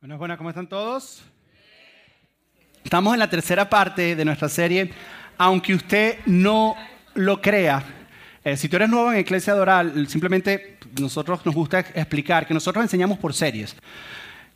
[0.00, 1.20] Buenas, buenas, ¿cómo están todos?
[2.82, 4.90] Estamos en la tercera parte de nuestra serie,
[5.36, 6.74] aunque usted no
[7.12, 7.84] lo crea.
[8.42, 12.82] Eh, si tú eres nuevo en Iglesia Doral, simplemente nosotros nos gusta explicar que nosotros
[12.82, 13.76] enseñamos por series.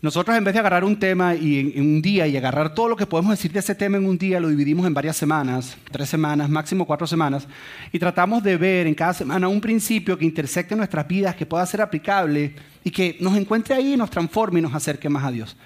[0.04, 2.94] Nosotros en vez de agarrar un tema y en, un día y agarrar todo lo
[2.94, 6.10] que podemos decir de ese tema en un día, lo dividimos en varias semanas, tres
[6.10, 7.48] semanas, máximo cuatro semanas,
[7.90, 11.64] y tratamos de ver en cada semana un principio que intersecte nuestras vidas, que pueda
[11.64, 12.54] ser aplicable
[12.84, 15.56] y que nos encuentre ahí, nos transforme y nos acerque más a Dios.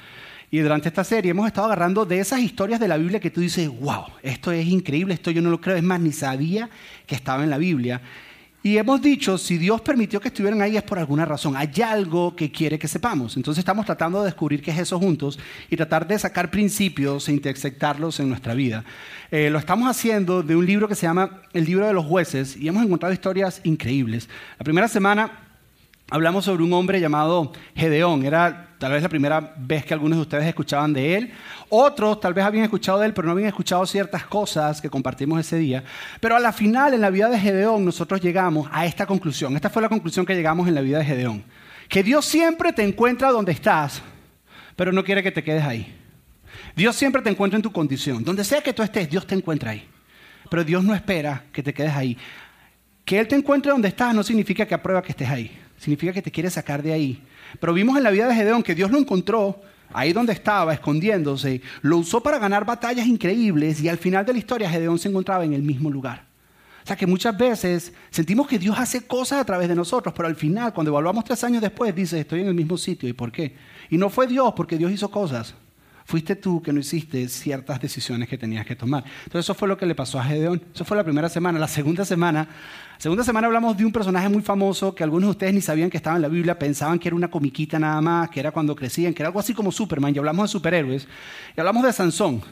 [0.52, 3.40] Y durante esta serie hemos estado agarrando de esas historias de la Biblia que tú
[3.40, 6.70] dices, wow, esto es increíble, esto yo no lo creo, es más, ni sabía
[7.08, 8.00] que estaba en la Biblia.
[8.60, 12.34] Y hemos dicho, si Dios permitió que estuvieran ahí es por alguna razón, hay algo
[12.34, 13.36] que quiere que sepamos.
[13.36, 15.38] Entonces estamos tratando de descubrir qué es eso juntos
[15.70, 18.84] y tratar de sacar principios e intersectarlos en nuestra vida.
[19.30, 22.56] Eh, lo estamos haciendo de un libro que se llama El libro de los jueces
[22.56, 24.28] y hemos encontrado historias increíbles.
[24.58, 25.38] La primera semana
[26.10, 28.24] hablamos sobre un hombre llamado Gedeón.
[28.24, 31.32] Era tal vez la primera vez que algunos de ustedes escuchaban de él.
[31.68, 35.40] Otros tal vez habían escuchado de él, pero no habían escuchado ciertas cosas que compartimos
[35.40, 35.84] ese día.
[36.20, 39.54] Pero a la final, en la vida de Gedeón, nosotros llegamos a esta conclusión.
[39.56, 41.44] Esta fue la conclusión que llegamos en la vida de Gedeón.
[41.88, 44.02] Que Dios siempre te encuentra donde estás,
[44.76, 45.94] pero no quiere que te quedes ahí.
[46.76, 48.22] Dios siempre te encuentra en tu condición.
[48.22, 49.88] Donde sea que tú estés, Dios te encuentra ahí.
[50.50, 52.16] Pero Dios no espera que te quedes ahí.
[53.04, 56.22] Que Él te encuentre donde estás no significa que aprueba que estés ahí significa que
[56.22, 57.22] te quiere sacar de ahí.
[57.60, 59.60] Pero vimos en la vida de Gedeón que Dios lo encontró
[59.92, 64.38] ahí donde estaba, escondiéndose, lo usó para ganar batallas increíbles y al final de la
[64.38, 66.26] historia Gedeón se encontraba en el mismo lugar.
[66.84, 70.26] O sea que muchas veces sentimos que Dios hace cosas a través de nosotros, pero
[70.26, 73.08] al final, cuando evaluamos tres años después, dice, estoy en el mismo sitio.
[73.08, 73.54] ¿Y por qué?
[73.90, 75.54] Y no fue Dios, porque Dios hizo cosas.
[76.08, 79.04] Fuiste tú que no hiciste ciertas decisiones que tenías que tomar.
[79.24, 80.62] Entonces eso fue lo que le pasó a Gedeón.
[80.74, 81.58] Eso fue la primera semana.
[81.58, 82.48] La segunda semana
[82.96, 85.98] Segunda semana hablamos de un personaje muy famoso que algunos de ustedes ni sabían que
[85.98, 89.14] estaba en la Biblia, pensaban que era una comiquita nada más, que era cuando crecían,
[89.14, 91.06] que era algo así como Superman, y hablamos de superhéroes,
[91.56, 92.42] y hablamos de Sansón.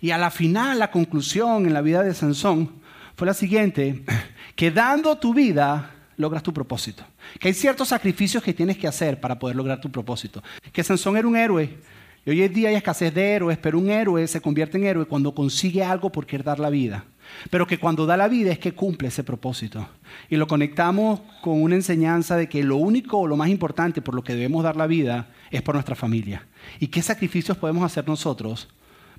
[0.00, 2.72] Y a la final, la conclusión en la vida de Sansón
[3.14, 4.02] fue la siguiente,
[4.56, 7.04] que dando tu vida logras tu propósito.
[7.38, 10.42] Que hay ciertos sacrificios que tienes que hacer para poder lograr tu propósito.
[10.72, 11.78] Que Sansón era un héroe.
[12.26, 15.06] Y hoy en día hay escasez de héroes, pero un héroe se convierte en héroe
[15.06, 17.04] cuando consigue algo por querer dar la vida
[17.50, 19.86] pero que cuando da la vida es que cumple ese propósito.
[20.28, 24.14] Y lo conectamos con una enseñanza de que lo único o lo más importante por
[24.14, 26.46] lo que debemos dar la vida es por nuestra familia.
[26.80, 28.68] ¿Y qué sacrificios podemos hacer nosotros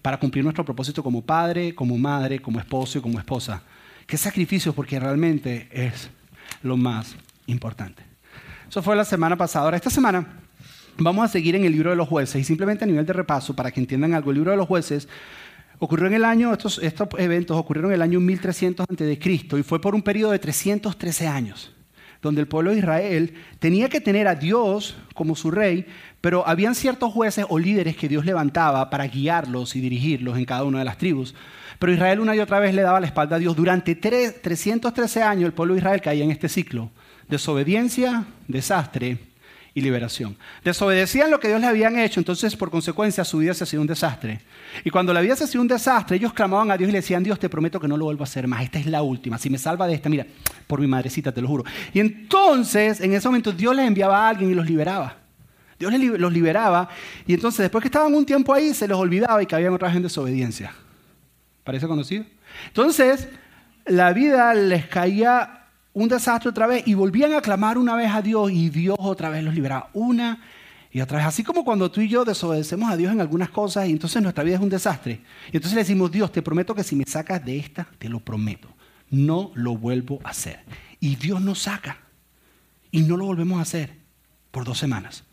[0.02, 3.64] para cumplir nuestro propósito como padre, como madre, como esposo y como esposa?
[4.06, 4.76] ¿Qué sacrificios?
[4.76, 6.10] Porque realmente es
[6.62, 7.16] lo más
[7.48, 8.04] importante.
[8.70, 9.66] Eso fue la semana pasada.
[9.66, 10.45] Ahora, esta semana
[10.98, 13.56] vamos a seguir en el libro de los jueces y simplemente a nivel de repaso,
[13.56, 15.08] para que entiendan algo, el libro de los jueces
[15.80, 19.20] Ocurrió en el año, estos, estos eventos ocurrieron en el año 1300 a.C.
[19.58, 21.74] y fue por un periodo de 313 años,
[22.22, 25.86] donde el pueblo de Israel tenía que tener a Dios como su rey,
[26.22, 30.64] pero habían ciertos jueces o líderes que Dios levantaba para guiarlos y dirigirlos en cada
[30.64, 31.36] una de las tribus.
[31.78, 33.54] Pero Israel una y otra vez le daba la espalda a Dios.
[33.54, 36.90] Durante 313 años el pueblo de Israel caía en este ciclo.
[37.28, 39.35] Desobediencia, desastre
[39.76, 40.38] y liberación.
[40.64, 43.86] Desobedecían lo que Dios les habían hecho, entonces por consecuencia su vida se hacía un
[43.86, 44.40] desastre.
[44.86, 47.24] Y cuando la vida se hacía un desastre, ellos clamaban a Dios y le decían,
[47.24, 49.50] Dios, te prometo que no lo vuelvo a hacer más, esta es la última, si
[49.50, 50.26] me salva de esta, mira,
[50.66, 51.66] por mi madrecita, te lo juro.
[51.94, 55.18] Y entonces, en ese momento, Dios les enviaba a alguien y los liberaba.
[55.78, 56.88] Dios los liberaba
[57.28, 59.98] y entonces después que estaban un tiempo ahí, se los olvidaba y caían otra vez
[59.98, 60.74] en desobediencia.
[61.66, 62.24] ¿Parece conocido?
[62.68, 63.28] Entonces,
[63.86, 65.65] la vida les caía
[65.96, 69.30] un desastre otra vez y volvían a clamar una vez a Dios y Dios otra
[69.30, 69.90] vez los liberaba.
[69.94, 70.42] Una
[70.92, 71.26] y otra vez.
[71.26, 74.44] Así como cuando tú y yo desobedecemos a Dios en algunas cosas y entonces nuestra
[74.44, 75.22] vida es un desastre.
[75.54, 78.20] Y entonces le decimos, Dios, te prometo que si me sacas de esta, te lo
[78.20, 78.68] prometo.
[79.10, 80.60] No lo vuelvo a hacer.
[81.00, 81.98] Y Dios nos saca.
[82.92, 83.96] Y no lo volvemos a hacer
[84.52, 85.24] por dos semanas.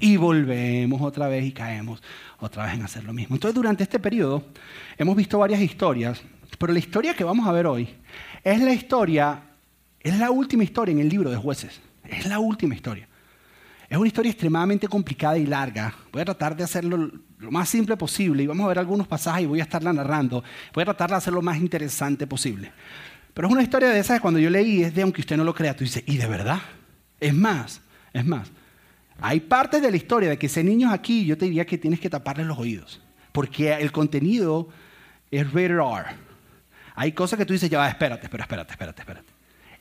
[0.00, 2.02] Y volvemos otra vez y caemos
[2.40, 3.36] otra vez en hacer lo mismo.
[3.36, 4.44] Entonces durante este periodo
[4.98, 6.20] hemos visto varias historias,
[6.58, 7.88] pero la historia que vamos a ver hoy
[8.44, 9.42] es la historia,
[10.00, 11.80] es la última historia en el libro de jueces.
[12.04, 13.08] Es la última historia.
[13.88, 15.94] Es una historia extremadamente complicada y larga.
[16.10, 19.42] Voy a tratar de hacerlo lo más simple posible y vamos a ver algunos pasajes
[19.42, 20.42] y voy a estarla narrando.
[20.72, 22.72] Voy a tratar de hacerlo lo más interesante posible.
[23.34, 25.54] Pero es una historia de esas cuando yo leí es de aunque usted no lo
[25.54, 26.60] crea, tú dices, ¿y de verdad?
[27.20, 27.80] Es más,
[28.12, 28.50] es más.
[29.20, 32.00] Hay partes de la historia de que ese niño aquí, yo te diría que tienes
[32.00, 33.00] que taparle los oídos.
[33.30, 34.68] Porque el contenido
[35.30, 36.31] es rated R.
[36.94, 39.32] Hay cosas que tú dices, ya va, espérate, espérate, espérate, espérate, espérate.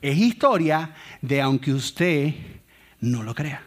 [0.01, 2.33] Es historia de aunque usted
[2.99, 3.63] no lo crea.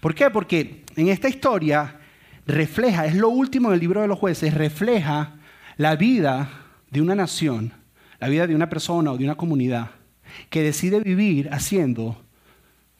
[0.00, 0.30] ¿Por qué?
[0.30, 2.00] Porque en esta historia
[2.46, 5.34] refleja, es lo último en el libro de los jueces, refleja
[5.76, 6.50] la vida
[6.90, 7.72] de una nación,
[8.18, 9.90] la vida de una persona o de una comunidad
[10.50, 12.22] que decide vivir haciendo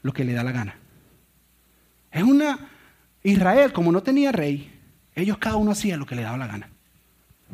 [0.03, 0.77] lo que le da la gana.
[2.11, 2.71] Es una
[3.23, 4.71] Israel, como no tenía rey,
[5.15, 6.71] ellos cada uno hacía lo que le daba la gana.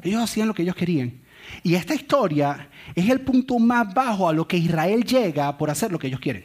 [0.02, 1.20] Ellos hacían lo que ellos querían.
[1.62, 5.90] Y esta historia es el punto más bajo a lo que Israel llega por hacer
[5.92, 6.44] lo que ellos quieren.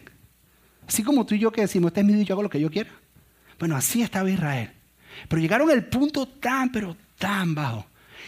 [0.88, 2.60] Así como tú y yo que decimos, este es mi Dios, yo hago lo que
[2.60, 2.90] yo quiera.
[3.60, 4.72] Bueno, así estaba Israel.
[5.28, 7.86] Pero llegaron al punto tan, pero tan bajo,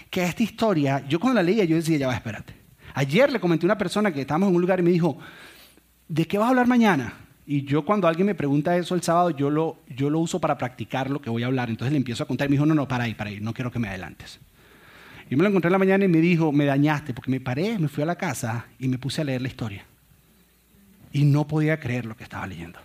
[0.09, 2.53] que esta historia, yo cuando la leía, yo decía, ya va, espérate.
[2.93, 5.17] Ayer le comenté a una persona que estábamos en un lugar y me dijo,
[6.07, 7.13] ¿de qué vas a hablar mañana?
[7.45, 10.57] Y yo cuando alguien me pregunta eso el sábado, yo lo, yo lo uso para
[10.57, 11.69] practicar lo que voy a hablar.
[11.69, 13.53] Entonces le empiezo a contar y me dijo, no, no, para ahí, para ahí, no
[13.53, 14.39] quiero que me adelantes.
[15.33, 17.79] Yo me lo encontré en la mañana y me dijo, me dañaste, porque me paré,
[17.79, 19.83] me fui a la casa y me puse a leer la historia.
[21.11, 22.77] Y no podía creer lo que estaba leyendo.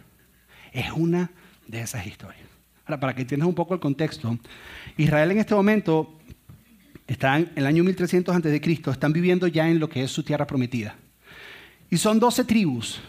[0.73, 1.31] Es una
[1.67, 2.47] de esas historias.
[2.87, 4.39] Ahora, para que entiendas un poco el contexto,
[4.97, 6.19] Israel en este momento
[7.07, 10.47] está en el año 1300 a.C., están viviendo ya en lo que es su tierra
[10.47, 10.97] prometida.
[11.91, 13.03] Y son 12 tribus,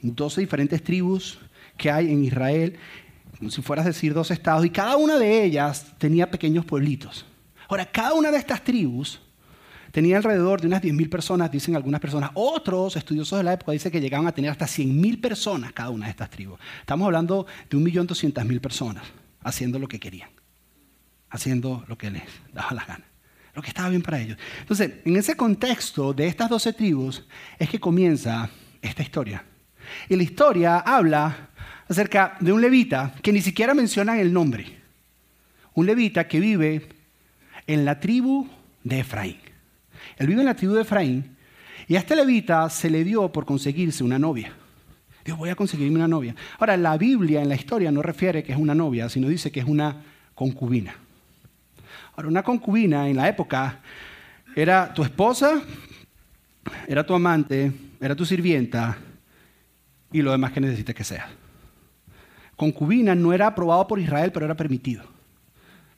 [0.00, 1.40] 12 diferentes tribus
[1.76, 2.76] que hay en Israel,
[3.36, 7.26] como si fueras a decir 12 estados, y cada una de ellas tenía pequeños pueblitos.
[7.68, 9.20] Ahora, cada una de estas tribus
[9.94, 12.30] tenía alrededor de unas 10.000 personas, dicen algunas personas.
[12.34, 16.06] Otros estudiosos de la época dicen que llegaban a tener hasta 100.000 personas cada una
[16.06, 16.58] de estas tribus.
[16.80, 19.04] Estamos hablando de 1.200.000 personas
[19.44, 20.30] haciendo lo que querían,
[21.30, 23.04] haciendo lo que les daba la gana,
[23.54, 24.36] lo que estaba bien para ellos.
[24.60, 27.24] Entonces, en ese contexto de estas 12 tribus
[27.58, 28.50] es que comienza
[28.82, 29.44] esta historia.
[30.08, 31.50] Y la historia habla
[31.88, 34.82] acerca de un levita que ni siquiera menciona el nombre.
[35.74, 36.88] Un levita que vive
[37.66, 38.48] en la tribu
[38.82, 39.38] de Efraín.
[40.16, 41.36] Él vive en la tribu de Efraín
[41.88, 44.52] y a este levita se le dio por conseguirse una novia.
[45.24, 46.34] Dios, voy a conseguirme una novia.
[46.58, 49.60] Ahora, la Biblia en la historia no refiere que es una novia, sino dice que
[49.60, 50.02] es una
[50.34, 50.94] concubina.
[52.14, 53.80] Ahora, una concubina en la época
[54.54, 55.62] era tu esposa,
[56.86, 58.98] era tu amante, era tu sirvienta
[60.12, 61.28] y lo demás que necesites que sea.
[62.54, 65.13] Concubina no era aprobado por Israel, pero era permitido.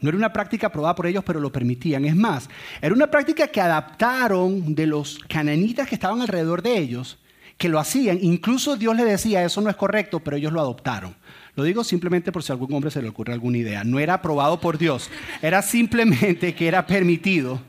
[0.06, 2.04] No era una práctica aprobada por ellos, pero lo permitían.
[2.04, 2.48] Es más,
[2.80, 7.18] era una práctica que adaptaron de los cananitas que estaban alrededor de ellos,
[7.58, 8.20] que lo hacían.
[8.22, 11.16] Incluso Dios les decía, eso no es correcto, pero ellos lo adoptaron.
[11.56, 13.82] Lo digo simplemente por si a algún hombre se le ocurre alguna idea.
[13.82, 15.10] No era aprobado por Dios,
[15.42, 17.60] era simplemente que era permitido,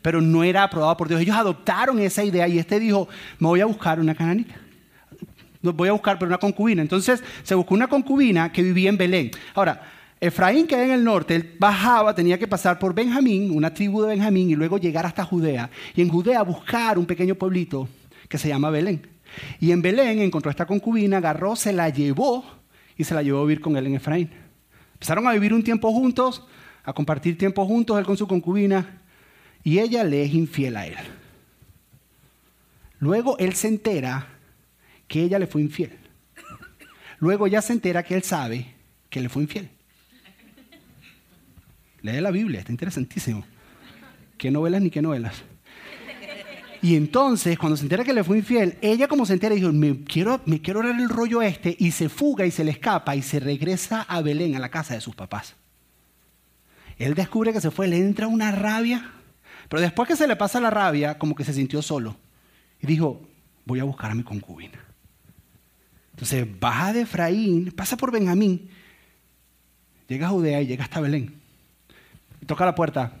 [0.00, 1.20] pero no era aprobado por Dios.
[1.20, 4.54] Ellos adoptaron esa idea y este dijo, me voy a buscar una cananita.
[5.60, 6.80] Voy a buscar pero una concubina.
[6.80, 9.30] Entonces se buscó una concubina que vivía en Belén.
[9.54, 9.93] Ahora,
[10.26, 14.08] Efraín, que en el norte, él bajaba, tenía que pasar por Benjamín, una tribu de
[14.08, 15.68] Benjamín, y luego llegar hasta Judea.
[15.94, 17.88] Y en Judea buscar un pequeño pueblito
[18.28, 19.06] que se llama Belén.
[19.60, 22.42] Y en Belén encontró esta concubina, agarró, se la llevó
[22.96, 24.30] y se la llevó a vivir con él en Efraín.
[24.94, 26.46] Empezaron a vivir un tiempo juntos,
[26.84, 29.02] a compartir tiempo juntos, él con su concubina,
[29.62, 30.96] y ella le es infiel a él.
[32.98, 34.26] Luego él se entera
[35.06, 35.98] que ella le fue infiel.
[37.18, 38.74] Luego ya se entera que él sabe
[39.10, 39.68] que le fue infiel.
[42.04, 43.44] Lee la Biblia, está interesantísimo.
[44.36, 45.42] ¿Qué novelas ni qué novelas?
[46.82, 50.04] Y entonces, cuando se entera que le fue infiel, ella como se entera, dijo, me
[50.04, 53.22] quiero, me quiero orar el rollo este, y se fuga y se le escapa y
[53.22, 55.56] se regresa a Belén, a la casa de sus papás.
[56.98, 59.10] Él descubre que se fue, le entra una rabia,
[59.70, 62.16] pero después que se le pasa la rabia, como que se sintió solo.
[62.82, 63.26] Y dijo,
[63.64, 64.78] voy a buscar a mi concubina.
[66.10, 68.68] Entonces baja de Efraín, pasa por Benjamín,
[70.06, 71.43] llega a Judea y llega hasta Belén
[72.46, 73.12] toca la puerta.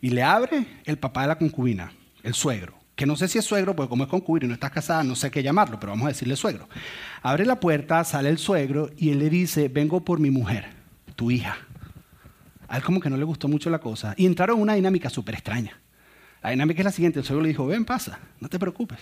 [0.00, 2.74] Y le abre el papá de la concubina, el suegro.
[2.94, 5.14] Que no sé si es suegro, porque como es concubina y no estás casada, no
[5.14, 6.68] sé qué llamarlo, pero vamos a decirle suegro.
[7.22, 10.66] Abre la puerta, sale el suegro y él le dice, vengo por mi mujer,
[11.14, 11.56] tu hija.
[12.66, 14.14] A él como que no le gustó mucho la cosa.
[14.16, 15.80] Y entraron en una dinámica súper extraña.
[16.42, 18.98] La dinámica es la siguiente, el suegro le dijo, ven, pasa, no te preocupes.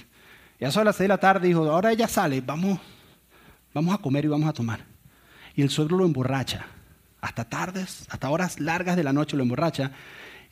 [0.59, 2.79] Y a eso a las seis de la tarde dijo, ahora ella sale, vamos,
[3.75, 4.81] vamos a comer y vamos a tomar.
[5.55, 6.67] Y el suegro lo emborracha
[7.21, 9.93] hasta tardes, hasta horas largas de la noche lo emborracha.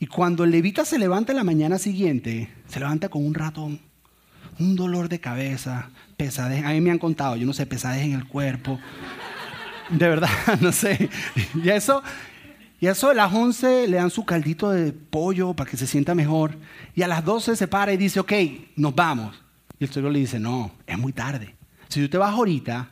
[0.01, 3.81] Y cuando el levita se levanta la mañana siguiente, se levanta con un ratón,
[4.59, 6.65] un dolor de cabeza, pesadez.
[6.65, 8.79] A mí me han contado, yo no sé, pesadez en el cuerpo.
[9.91, 10.31] De verdad,
[10.61, 11.09] no sé.
[11.55, 12.03] Y eso,
[12.81, 16.15] y eso a las 11 le dan su caldito de pollo para que se sienta
[16.15, 16.57] mejor.
[16.95, 18.33] Y a las 12 se para y dice, ok,
[18.77, 19.41] nos vamos.
[19.79, 21.55] Y el señor le dice, no, es muy tarde.
[21.89, 22.91] Si tú te vas ahorita,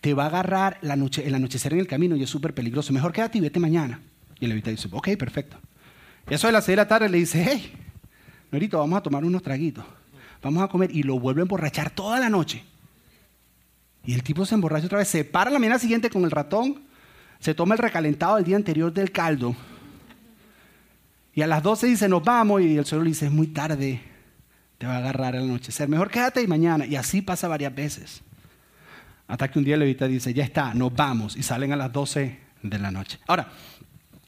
[0.00, 0.90] te va a agarrar el
[1.34, 2.92] anochecer en el camino y es súper peligroso.
[2.92, 4.00] Mejor quédate y vete mañana.
[4.40, 5.56] Y el levita dice, ok, perfecto.
[6.28, 7.72] Y eso de las seis de la tarde le dice, hey,
[8.50, 9.84] Norito, vamos a tomar unos traguitos.
[10.42, 10.94] Vamos a comer.
[10.94, 12.64] Y lo vuelve a emborrachar toda la noche.
[14.04, 15.08] Y el tipo se emborracha otra vez.
[15.08, 16.82] Se para la mañana siguiente con el ratón.
[17.38, 19.54] Se toma el recalentado del día anterior del caldo.
[21.34, 22.60] Y a las 12 dice, nos vamos.
[22.62, 24.00] Y el suegro le dice, es muy tarde.
[24.78, 25.88] Te va a agarrar el anochecer.
[25.88, 26.84] Mejor quédate y mañana.
[26.84, 28.22] Y así pasa varias veces.
[29.28, 31.36] Hasta que un día el levita dice, ya está, nos vamos.
[31.36, 33.18] Y salen a las 12 de la noche.
[33.26, 33.50] Ahora,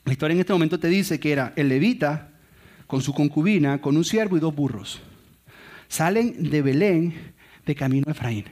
[0.04, 2.30] la historia en este momento te dice que era el levita
[2.86, 5.00] con su concubina, con un siervo y dos burros.
[5.88, 7.34] Salen de Belén
[7.64, 8.44] de camino a Efraín.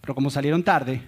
[0.00, 1.02] Pero como salieron tarde,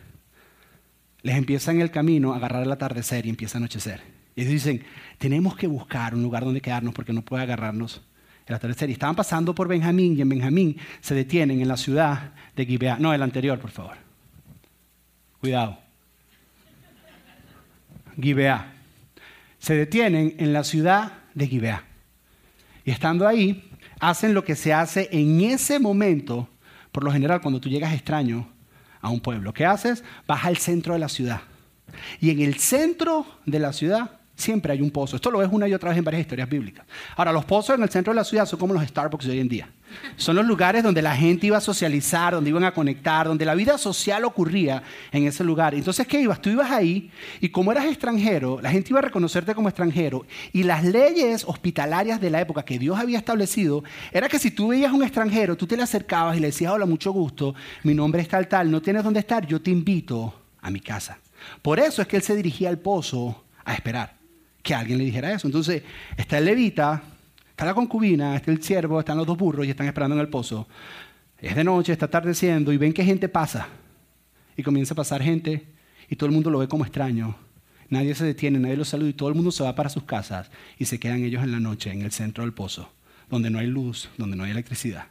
[1.23, 4.01] les empieza en el camino a agarrar el atardecer y empieza a anochecer.
[4.35, 4.85] Y dicen,
[5.19, 8.03] tenemos que buscar un lugar donde quedarnos porque no puede agarrarnos
[8.47, 8.91] el atardecer.
[8.91, 12.99] Y estaban pasando por Benjamín y en Benjamín se detienen en la ciudad de Gibeá.
[12.99, 14.06] No, el anterior, por favor.
[15.47, 15.79] Cuidado.
[18.21, 18.73] Gibeá.
[19.61, 21.85] Se detienen en la ciudad de Gibeá.
[22.85, 26.49] Y estando ahí, hacen lo que se hace en ese momento,
[26.91, 28.51] por lo general, cuando tú llegas extraño
[29.01, 29.55] a un pueblo.
[29.55, 30.03] ¿Qué haces?
[30.27, 31.43] Vas al centro de la ciudad.
[32.21, 35.17] Y en el centro de la ciudad Siempre hay un pozo.
[35.17, 36.85] Esto lo ves una y otra vez en varias historias bíblicas.
[37.17, 39.41] Ahora, los pozos en el centro de la ciudad son como los Starbucks de hoy
[39.41, 39.69] en día.
[40.17, 43.55] Son los lugares donde la gente iba a socializar, donde iban a conectar, donde la
[43.55, 45.75] vida social ocurría en ese lugar.
[45.75, 46.43] Entonces, ¿qué ibas?
[46.43, 50.27] Tú ibas ahí y como eras extranjero, la gente iba a reconocerte como extranjero.
[50.53, 54.69] Y las leyes hospitalarias de la época que Dios había establecido era que si tú
[54.69, 57.95] veías a un extranjero, tú te le acercabas y le decías, hola, mucho gusto, mi
[57.95, 61.19] nombre es tal, tal, no tienes dónde estar, yo te invito a mi casa.
[61.63, 64.26] Por eso es que él se dirigía al pozo a esperar
[64.67, 65.47] que alguien le dijera eso.
[65.47, 65.85] Entonces,
[66.17, 67.01] está el levita,
[67.51, 70.29] está la concubina, está el siervo, están los dos burros y están esperando en el
[70.29, 70.67] pozo.
[71.39, 73.69] Es de noche, está atardeciendo y ven que gente pasa.
[74.57, 75.69] Y comienza a pasar gente
[76.11, 77.37] y todo el mundo lo ve como extraño.
[77.89, 80.51] Nadie se detiene, nadie lo saluda y todo el mundo se va para sus casas
[80.79, 82.91] y se quedan ellos en la noche en el centro del pozo,
[83.31, 85.07] donde no hay luz, donde no hay electricidad.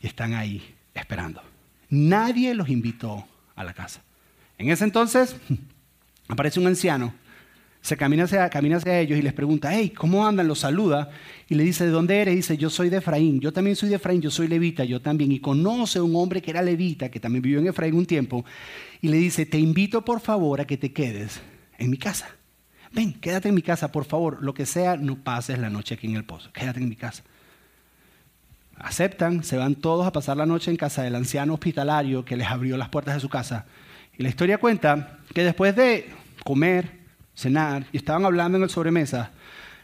[0.00, 1.42] Y están ahí esperando.
[1.90, 4.00] Nadie los invitó a la casa.
[4.56, 5.36] En ese entonces
[6.28, 7.12] aparece un anciano
[7.82, 10.46] se camina hacia, ellos y les pregunta, hey, ¿cómo andan?
[10.46, 11.10] Los saluda
[11.48, 12.34] y le dice, ¿de dónde eres?
[12.34, 15.00] Y dice, yo soy de Efraín, yo también soy de Efraín, yo soy levita, yo
[15.00, 15.32] también.
[15.32, 18.44] Y conoce a un hombre que era levita, que también vivió en Efraín un tiempo,
[19.00, 21.40] y le dice, te invito por favor a que te quedes
[21.78, 22.28] en mi casa.
[22.92, 26.06] Ven, quédate en mi casa, por favor, lo que sea, no pases la noche aquí
[26.06, 27.22] en el pozo, quédate en mi casa.
[28.76, 32.48] Aceptan, se van todos a pasar la noche en casa del anciano hospitalario que les
[32.48, 33.66] abrió las puertas de su casa.
[34.18, 36.08] Y la historia cuenta que después de
[36.44, 36.99] comer,
[37.40, 39.30] cenar y estaban hablando en el sobremesa,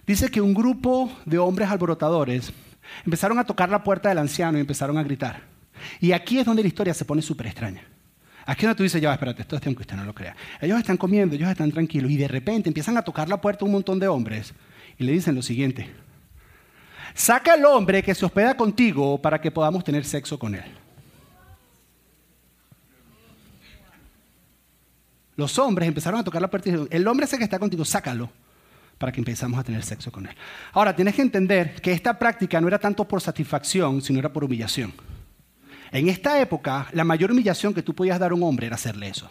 [0.06, 2.52] dice que un grupo de hombres alborotadores
[3.04, 5.42] empezaron a tocar la puerta del anciano y empezaron a gritar.
[6.00, 7.82] Y aquí es donde la historia se pone súper extraña.
[8.46, 10.36] Aquí es donde tú dices, ya, espérate, esto es aunque usted no lo crea.
[10.60, 13.72] Ellos están comiendo, ellos están tranquilos y de repente empiezan a tocar la puerta un
[13.72, 14.54] montón de hombres
[14.98, 15.90] y le dicen lo siguiente.
[17.14, 20.85] Saca al hombre que se hospeda contigo para que podamos tener sexo con él.
[25.36, 27.84] Los hombres empezaron a tocar la puerta y dijeron, el hombre ese que está contigo,
[27.84, 28.30] sácalo
[28.98, 30.34] para que empezamos a tener sexo con él.
[30.72, 34.44] Ahora, tienes que entender que esta práctica no era tanto por satisfacción, sino era por
[34.44, 34.92] humillación.
[35.92, 39.08] En esta época, la mayor humillación que tú podías dar a un hombre era hacerle
[39.08, 39.30] eso.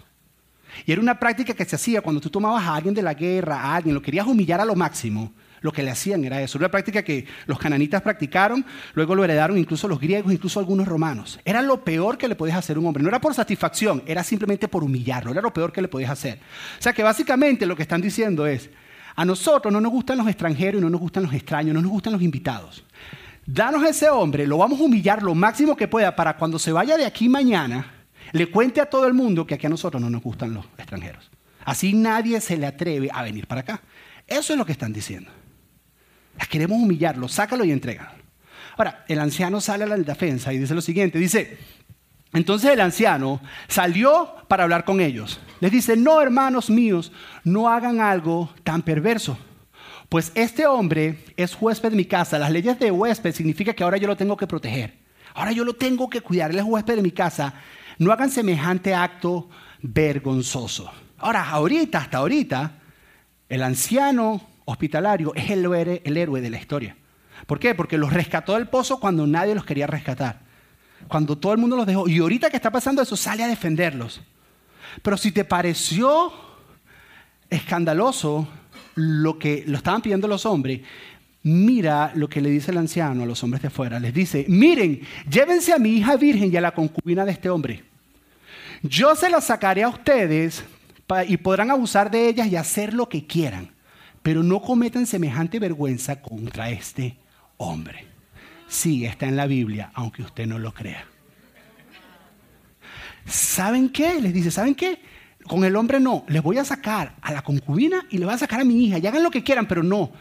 [0.85, 3.59] Y era una práctica que se hacía cuando tú tomabas a alguien de la guerra,
[3.59, 6.57] a alguien, lo querías humillar a lo máximo lo que le hacían era eso.
[6.57, 10.87] Era una práctica que los cananitas practicaron, luego lo heredaron incluso los griegos, incluso algunos
[10.87, 11.39] romanos.
[11.45, 13.03] Era lo peor que le podías hacer a un hombre.
[13.03, 15.31] No era por satisfacción, era simplemente por humillarlo.
[15.31, 16.39] Era lo peor que le podías hacer.
[16.79, 18.69] O sea que básicamente lo que están diciendo es,
[19.15, 22.13] a nosotros no nos gustan los extranjeros no nos gustan los extraños, no nos gustan
[22.13, 22.83] los invitados.
[23.45, 26.71] Danos a ese hombre, lo vamos a humillar lo máximo que pueda para cuando se
[26.71, 27.91] vaya de aquí mañana,
[28.31, 31.29] le cuente a todo el mundo que aquí a nosotros no nos gustan los extranjeros.
[31.63, 33.81] Así nadie se le atreve a venir para acá.
[34.27, 35.31] Eso es lo que están diciendo.
[36.49, 38.11] Queremos humillarlo, sácalo y entrégalo.
[38.77, 41.57] Ahora, el anciano sale a la defensa y dice lo siguiente, dice,
[42.33, 45.39] entonces el anciano salió para hablar con ellos.
[45.61, 47.13] Les dice, no, hermanos míos,
[47.45, 49.37] no hagan algo tan perverso.
[50.09, 52.37] Pues este hombre es huésped de mi casa.
[52.37, 54.97] Las leyes de huésped significa que ahora yo lo tengo que proteger.
[55.33, 56.51] Ahora yo lo tengo que cuidar.
[56.51, 57.53] Él es huésped de mi casa.
[57.97, 59.49] No hagan semejante acto
[59.81, 60.91] vergonzoso.
[61.17, 62.79] Ahora, ahorita, hasta ahorita,
[63.47, 66.95] el anciano hospitalario es el héroe, el héroe de la historia.
[67.45, 67.75] ¿Por qué?
[67.75, 70.41] Porque los rescató del pozo cuando nadie los quería rescatar.
[71.07, 72.07] Cuando todo el mundo los dejó.
[72.07, 74.21] Y ahorita que está pasando eso, sale a defenderlos.
[75.01, 76.33] Pero si te pareció
[77.49, 78.47] escandaloso
[78.95, 80.81] lo que lo estaban pidiendo los hombres,
[81.43, 83.99] mira lo que le dice el anciano a los hombres de afuera.
[83.99, 87.83] Les dice, miren, llévense a mi hija virgen y a la concubina de este hombre.
[88.81, 90.63] Yo se las sacaré a ustedes
[91.27, 93.74] y podrán abusar de ellas y hacer lo que quieran
[94.25, 97.15] pero no cometan semejante vergüenza contra este
[97.57, 98.07] hombre.
[98.67, 101.05] Sí, está en la Biblia, aunque usted no lo crea.
[103.27, 104.19] ¿Saben qué?
[104.19, 104.99] Les dice, ¿saben qué?
[105.45, 108.39] Con el hombre no, les voy a sacar a la concubina y le voy a
[108.39, 110.11] sacar a mi hija, y hagan lo que quieran, pero no,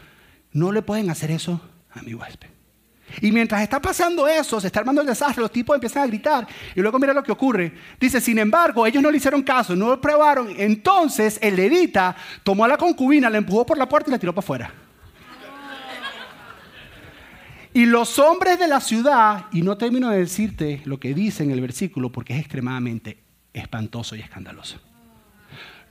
[0.51, 1.59] no le pueden hacer eso
[1.89, 2.49] a mi huésped.
[3.21, 6.47] Y mientras está pasando eso, se está armando el desastre, los tipos empiezan a gritar.
[6.75, 7.73] Y luego mira lo que ocurre.
[7.99, 10.49] Dice, sin embargo, ellos no le hicieron caso, no lo probaron.
[10.57, 14.33] Entonces el levita tomó a la concubina, la empujó por la puerta y la tiró
[14.33, 14.73] para afuera.
[17.73, 21.51] Y los hombres de la ciudad, y no termino de decirte lo que dice en
[21.51, 23.17] el versículo porque es extremadamente
[23.51, 24.79] espantoso y escandaloso.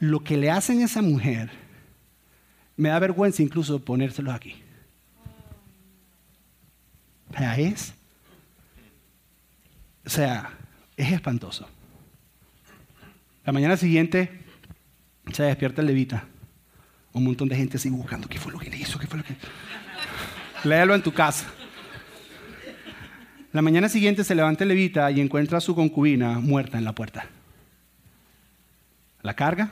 [0.01, 1.51] Lo que le hacen a esa mujer,
[2.77, 4.64] me da vergüenza incluso ponérselos aquí.
[10.05, 10.51] O sea,
[10.97, 11.69] es, espantoso.
[13.45, 14.31] La mañana siguiente
[15.33, 16.25] se despierta el levita.
[17.13, 19.25] Un montón de gente así buscando qué fue lo que le hizo, qué fue lo
[19.25, 19.37] que...
[20.65, 21.47] Léalo en tu casa.
[23.53, 26.95] La mañana siguiente se levanta el levita y encuentra a su concubina muerta en la
[26.95, 27.27] puerta.
[29.23, 29.71] La carga,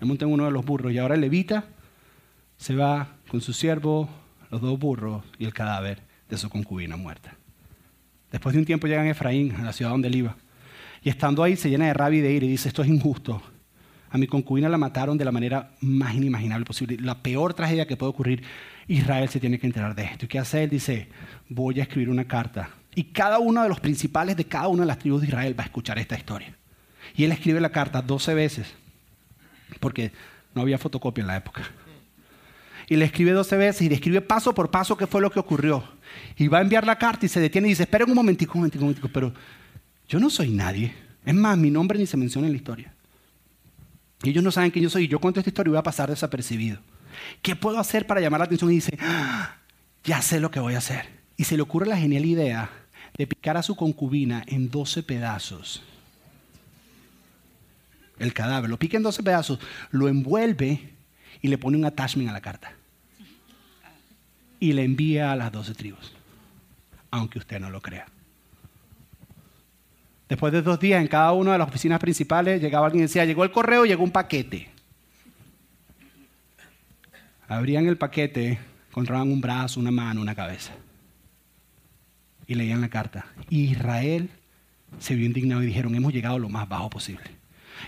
[0.00, 1.64] le monta en uno de los burros y ahora el levita
[2.56, 4.08] se va con su siervo,
[4.50, 7.34] los dos burros y el cadáver de su concubina muerta.
[8.30, 10.36] Después de un tiempo llegan a Efraín, a la ciudad donde él iba.
[11.02, 13.42] Y estando ahí se llena de rabia y de ira y dice, esto es injusto.
[14.10, 16.96] A mi concubina la mataron de la manera más inimaginable posible.
[17.00, 18.42] La peor tragedia que puede ocurrir.
[18.88, 20.24] Israel se tiene que enterar de esto.
[20.24, 20.70] ¿Y qué hace él?
[20.70, 21.08] Dice,
[21.48, 24.88] voy a escribir una carta y cada uno de los principales de cada una de
[24.88, 26.54] las tribus de Israel va a escuchar esta historia.
[27.14, 28.74] Y él escribe la carta 12 veces,
[29.78, 30.12] porque
[30.54, 31.62] no había fotocopia en la época.
[32.88, 35.38] Y le escribe 12 veces y le escribe paso por paso qué fue lo que
[35.38, 35.84] ocurrió.
[36.36, 38.60] Y va a enviar la carta y se detiene y dice, esperen un momentico, un
[38.60, 39.32] momentico, un momentico, pero
[40.08, 40.94] yo no soy nadie.
[41.24, 42.94] Es más, mi nombre ni se menciona en la historia.
[44.22, 45.04] Y ellos no saben quién yo soy.
[45.04, 46.78] Y yo cuento esta historia y voy a pasar desapercibido.
[47.42, 48.70] ¿Qué puedo hacer para llamar la atención?
[48.70, 49.56] Y dice, ah,
[50.04, 51.08] ya sé lo que voy a hacer.
[51.36, 52.70] Y se le ocurre la genial idea
[53.16, 55.82] de picar a su concubina en 12 pedazos.
[58.18, 59.58] El cadáver, lo pica en 12 pedazos,
[59.90, 60.90] lo envuelve
[61.40, 62.72] y le pone un attachment a la carta.
[64.60, 66.12] Y le envía a las 12 tribus,
[67.10, 68.06] aunque usted no lo crea.
[70.28, 73.24] Después de dos días en cada una de las oficinas principales llegaba alguien y decía,
[73.24, 74.70] llegó el correo, llegó un paquete.
[77.48, 78.60] Abrían el paquete,
[78.90, 80.72] encontraban un brazo, una mano, una cabeza
[82.50, 83.26] y leían la carta.
[83.48, 84.28] Israel
[84.98, 87.22] se vio indignado y dijeron, hemos llegado lo más bajo posible.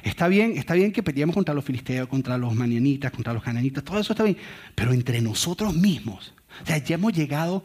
[0.04, 3.82] Está bien, está bien que peleamos contra los filisteos, contra los manianitas, contra los cananitas,
[3.82, 4.36] todo eso está bien,
[4.76, 7.64] pero entre nosotros mismos, o sea, ya hemos llegado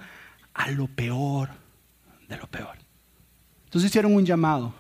[0.54, 1.50] a lo peor
[2.28, 2.78] de lo peor.
[3.66, 4.74] Entonces hicieron un llamado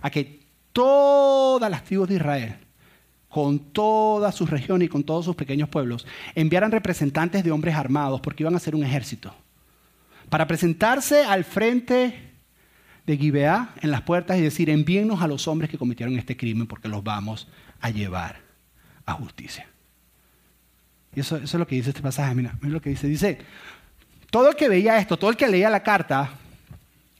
[0.00, 0.40] a que
[0.72, 2.56] todas las tribus de Israel,
[3.28, 8.20] con todas sus regiones y con todos sus pequeños pueblos, enviaran representantes de hombres armados
[8.20, 9.34] porque iban a ser un ejército
[10.28, 12.30] para presentarse al frente
[13.06, 16.66] de Gibeá en las puertas y decir, envíennos a los hombres que cometieron este crimen
[16.66, 17.48] porque los vamos
[17.80, 18.40] a llevar
[19.06, 19.69] a justicia.
[21.14, 23.06] Y eso, es lo que dice este pasaje, mira, mira lo que dice.
[23.06, 23.38] Dice,
[24.30, 26.30] todo el que veía esto, todo el que leía la carta,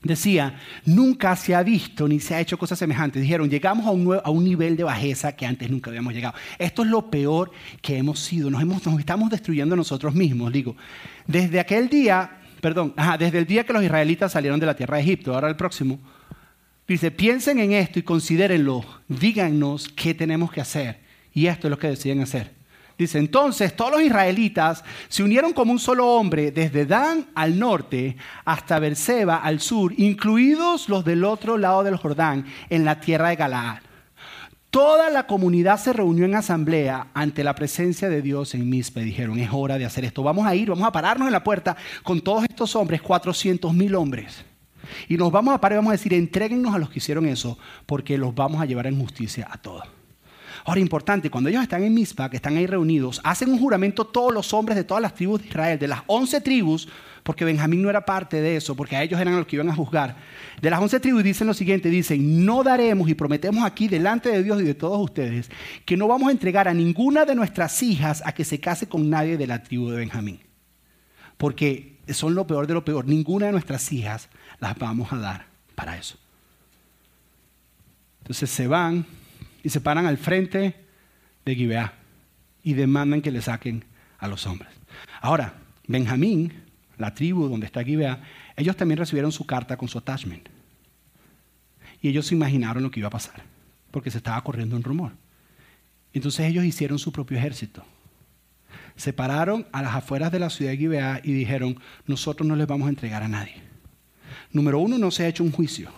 [0.03, 3.21] decía, nunca se ha visto ni se ha hecho cosas semejantes.
[3.21, 6.35] Dijeron, llegamos a un, a un, nivel de bajeza que antes nunca habíamos llegado.
[6.59, 7.51] Esto es lo peor
[7.83, 8.51] que hemos sido.
[8.51, 10.53] Nos, hemos, nos estamos destruyendo nosotros mismos.
[10.53, 10.77] Digo,
[11.27, 15.03] desde aquel día perdón, desde el día que los israelitas salieron de la tierra de
[15.03, 15.99] Egipto, ahora el próximo,
[16.87, 21.01] dice, piensen en esto y considérenlo, díganos qué tenemos que hacer.
[21.33, 22.53] Y esto es lo que deciden hacer.
[23.01, 28.19] Dice, entonces todos los israelitas se unieron como un solo hombre desde Dan al norte
[28.45, 33.37] hasta Berseba al sur, incluidos los del otro lado del Jordán, en la tierra de
[33.37, 33.79] Galaad.
[34.69, 39.01] Toda la comunidad se reunió en asamblea ante la presencia de Dios en Mispe.
[39.01, 40.23] Dijeron, es hora de hacer esto.
[40.23, 43.95] Vamos a ir, vamos a pararnos en la puerta con todos estos hombres, 400 mil
[43.95, 44.45] hombres.
[45.09, 47.59] Y nos vamos a parar y vamos a decir, entréguennos a los que hicieron eso,
[47.87, 50.00] porque los vamos a llevar en justicia a todos.
[50.65, 54.33] Ahora, importante, cuando ellos están en Mispa, que están ahí reunidos, hacen un juramento todos
[54.33, 56.89] los hombres de todas las tribus de Israel, de las 11 tribus,
[57.23, 59.75] porque Benjamín no era parte de eso, porque a ellos eran los que iban a
[59.75, 60.17] juzgar.
[60.61, 64.43] De las once tribus dicen lo siguiente, dicen, no daremos y prometemos aquí delante de
[64.43, 65.51] Dios y de todos ustedes
[65.85, 69.09] que no vamos a entregar a ninguna de nuestras hijas a que se case con
[69.11, 70.41] nadie de la tribu de Benjamín.
[71.37, 73.07] Porque son lo peor de lo peor.
[73.07, 76.19] Ninguna de nuestras hijas las vamos a dar para eso.
[78.21, 79.07] Entonces se van
[79.63, 80.75] y se paran al frente
[81.45, 81.95] de Gibeá
[82.63, 83.85] y demandan que le saquen
[84.19, 84.71] a los hombres.
[85.21, 85.55] Ahora,
[85.87, 86.53] Benjamín
[87.01, 88.23] la tribu donde está Gibea,
[88.57, 90.49] ellos también recibieron su carta con su attachment.
[92.03, 93.43] Y ellos se imaginaron lo que iba a pasar,
[93.91, 95.13] porque se estaba corriendo un rumor.
[96.13, 97.85] Entonces ellos hicieron su propio ejército.
[98.97, 102.67] Se pararon a las afueras de la ciudad de Gibea y dijeron, nosotros no les
[102.67, 103.55] vamos a entregar a nadie.
[104.53, 105.91] Número uno, no se ha hecho un juicio.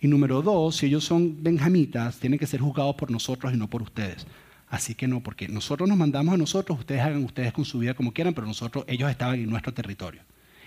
[0.00, 3.68] Y número dos, si ellos son benjamitas, tienen que ser juzgados por nosotros y no
[3.68, 4.26] por ustedes.
[4.68, 7.94] Así que no, porque nosotros nos mandamos a nosotros, ustedes hagan ustedes con su vida
[7.94, 10.20] como quieran, pero nosotros, ellos estaban en nuestro territorio.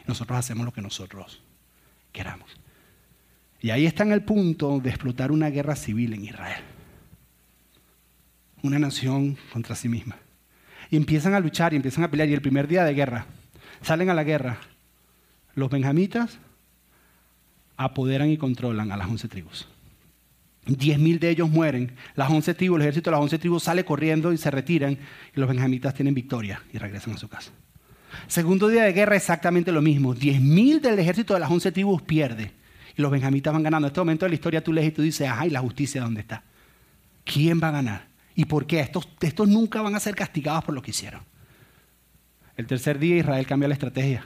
[0.08, 1.42] Nosotros hacemos lo que nosotros
[2.12, 2.50] queramos.
[3.62, 6.64] Y ahí está en el punto de explotar una guerra civil en Israel.
[8.64, 10.18] Una nación contra sí misma.
[10.90, 12.28] Y empiezan a luchar y empiezan a pelear.
[12.28, 13.28] Y el primer día de guerra,
[13.82, 14.60] salen a la guerra.
[15.54, 16.40] Los benjamitas
[17.84, 19.68] apoderan y controlan a las once tribus.
[20.66, 21.94] Diez mil de ellos mueren.
[22.16, 24.94] Las once tribus, el ejército de las once tribus sale corriendo y se retiran.
[25.36, 27.52] Y los benjamitas tienen victoria y regresan a su casa.
[28.28, 30.14] Segundo día de guerra, exactamente lo mismo.
[30.14, 32.52] Diez mil del ejército de las once tribus pierde.
[32.96, 33.88] Y los benjamitas van ganando.
[33.88, 36.02] En este momento de la historia tú lees y tú dices, ajá, ¿y la justicia
[36.02, 36.44] dónde está?
[37.24, 38.08] ¿Quién va a ganar?
[38.36, 38.82] ¿Y por qué?
[38.82, 41.22] Estos, estos nunca van a ser castigados por lo que hicieron.
[42.56, 44.26] El tercer día Israel cambia la estrategia.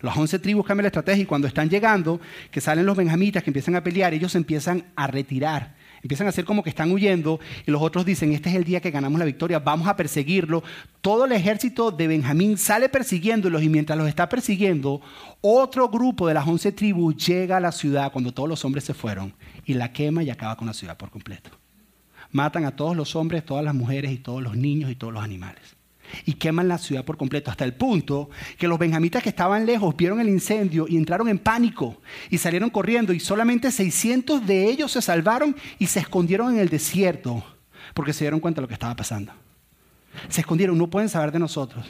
[0.00, 3.50] Las once tribus cambian la estrategia y cuando están llegando, que salen los benjamitas, que
[3.50, 5.74] empiezan a pelear, ellos empiezan a retirar.
[6.02, 8.80] Empiezan a hacer como que están huyendo y los otros dicen, este es el día
[8.80, 10.62] que ganamos la victoria, vamos a perseguirlo.
[11.02, 15.02] Todo el ejército de Benjamín sale persiguiéndolos y mientras los está persiguiendo,
[15.42, 18.94] otro grupo de las once tribus llega a la ciudad cuando todos los hombres se
[18.94, 19.34] fueron
[19.66, 21.50] y la quema y acaba con la ciudad por completo.
[22.32, 25.22] Matan a todos los hombres, todas las mujeres y todos los niños y todos los
[25.22, 25.79] animales
[26.24, 29.96] y queman la ciudad por completo, hasta el punto que los benjamitas que estaban lejos
[29.96, 34.92] vieron el incendio y entraron en pánico y salieron corriendo y solamente 600 de ellos
[34.92, 37.44] se salvaron y se escondieron en el desierto
[37.94, 39.32] porque se dieron cuenta de lo que estaba pasando.
[40.28, 41.86] Se escondieron, no pueden saber de nosotros.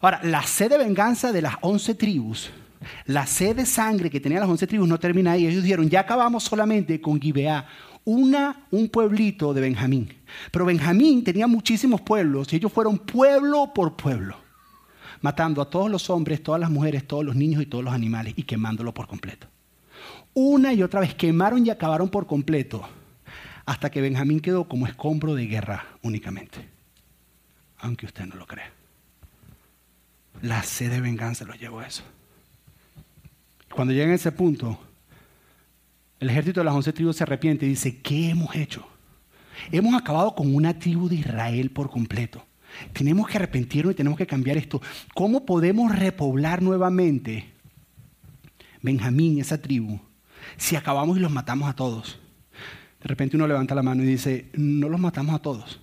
[0.00, 2.50] Ahora, la sed de venganza de las 11 tribus,
[3.04, 5.46] la sed de sangre que tenían las 11 tribus no termina ahí.
[5.46, 7.66] Ellos dijeron, ya acabamos solamente con Gibeá,
[8.10, 10.12] una, un pueblito de Benjamín.
[10.50, 14.36] Pero Benjamín tenía muchísimos pueblos y ellos fueron pueblo por pueblo,
[15.20, 18.34] matando a todos los hombres, todas las mujeres, todos los niños y todos los animales
[18.36, 19.46] y quemándolo por completo.
[20.34, 22.82] Una y otra vez quemaron y acabaron por completo
[23.64, 26.68] hasta que Benjamín quedó como escombro de guerra únicamente.
[27.78, 28.72] Aunque usted no lo crea.
[30.42, 32.02] La sed de venganza los llevó a eso.
[33.72, 34.78] Cuando llegan a ese punto,
[36.20, 38.86] el ejército de las once tribus se arrepiente y dice, ¿qué hemos hecho?
[39.72, 42.46] Hemos acabado con una tribu de Israel por completo.
[42.92, 44.80] Tenemos que arrepentirnos y tenemos que cambiar esto.
[45.14, 47.52] ¿Cómo podemos repoblar nuevamente
[48.82, 49.98] Benjamín, esa tribu,
[50.56, 52.18] si acabamos y los matamos a todos?
[53.02, 55.80] De repente uno levanta la mano y dice, no los matamos a todos.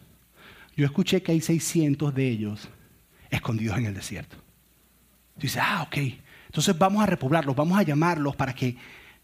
[0.76, 2.70] Yo escuché que hay 600 de ellos
[3.32, 4.38] escondidos en el desierto.
[5.36, 5.98] Dice, ah, ok.
[6.46, 8.78] Entonces vamos a repoblarlos, vamos a llamarlos para que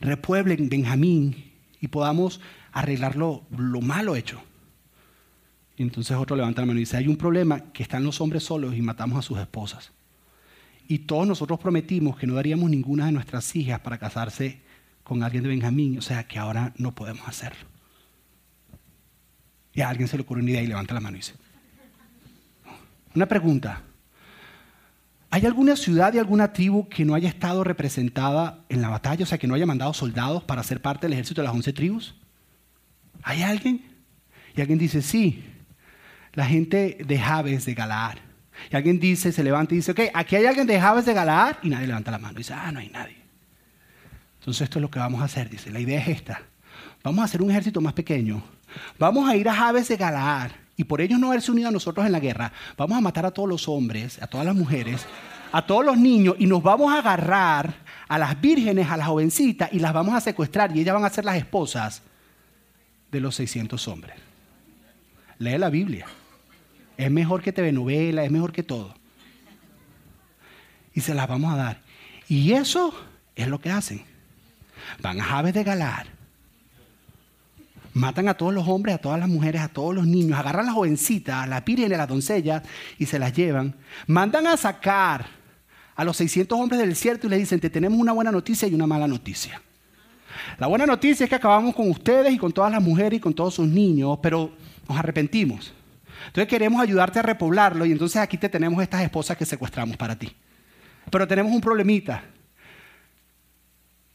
[0.04, 2.40] repueblen Benjamín y podamos
[2.72, 3.46] arreglar lo,
[3.82, 4.42] malo hecho.
[5.76, 8.44] Y entonces otro levanta la mano y dice, hay un problema que están los hombres
[8.44, 9.92] solos y matamos a sus esposas.
[10.88, 14.62] Y todos nosotros prometimos que no daríamos ninguna de nuestras hijas para casarse
[15.04, 17.66] con alguien de Benjamín, o sea que ahora no podemos hacerlo.
[19.74, 21.34] Y a alguien se le ocurre una idea y levanta la mano y dice,
[23.16, 23.82] una pregunta,
[25.34, 29.24] ¿Hay alguna ciudad y alguna tribu que no haya estado representada en la batalla?
[29.24, 31.74] O sea, que no haya mandado soldados para ser parte del ejército de las once
[31.74, 32.14] tribus.
[33.24, 33.84] ¿Hay alguien?
[34.56, 35.44] Y alguien dice, sí,
[36.34, 38.18] la gente de Jabes de Galaad.
[38.72, 41.56] Y alguien dice, se levanta y dice, ok, aquí hay alguien de Jabes de Galaad.
[41.64, 42.34] Y nadie levanta la mano.
[42.34, 43.18] Y dice, ah, no hay nadie.
[44.40, 45.50] Entonces esto es lo que vamos a hacer.
[45.50, 46.44] Dice, la idea es esta.
[47.02, 48.44] Vamos a hacer un ejército más pequeño.
[49.00, 52.06] Vamos a ir a Jabes de Galaad y por ellos no haberse unido a nosotros
[52.06, 55.06] en la guerra, vamos a matar a todos los hombres, a todas las mujeres,
[55.52, 57.76] a todos los niños y nos vamos a agarrar
[58.08, 61.10] a las vírgenes, a las jovencitas y las vamos a secuestrar y ellas van a
[61.10, 62.02] ser las esposas
[63.12, 64.16] de los 600 hombres.
[65.38, 66.08] Lee la Biblia.
[66.98, 68.94] Es mejor que TV novela, es mejor que todo.
[70.94, 71.82] Y se las vamos a dar.
[72.28, 72.94] Y eso
[73.36, 74.04] es lo que hacen.
[75.02, 76.13] Van a Javes de Galar
[77.94, 80.66] Matan a todos los hombres, a todas las mujeres, a todos los niños, agarran a
[80.66, 82.64] las jovencitas, a las pírgenes, a las doncellas
[82.98, 83.76] y se las llevan.
[84.08, 85.28] Mandan a sacar
[85.96, 88.74] a los 600 hombres del desierto y les dicen, te tenemos una buena noticia y
[88.74, 89.62] una mala noticia.
[90.58, 93.34] La buena noticia es que acabamos con ustedes y con todas las mujeres y con
[93.34, 94.52] todos sus niños, pero
[94.90, 95.74] nos arrepentimos.
[96.28, 100.18] Entonces queremos ayudarte a repoblarlo y entonces aquí te tenemos estas esposas que secuestramos para
[100.18, 100.32] ti.
[101.12, 102.24] Pero tenemos un problemita,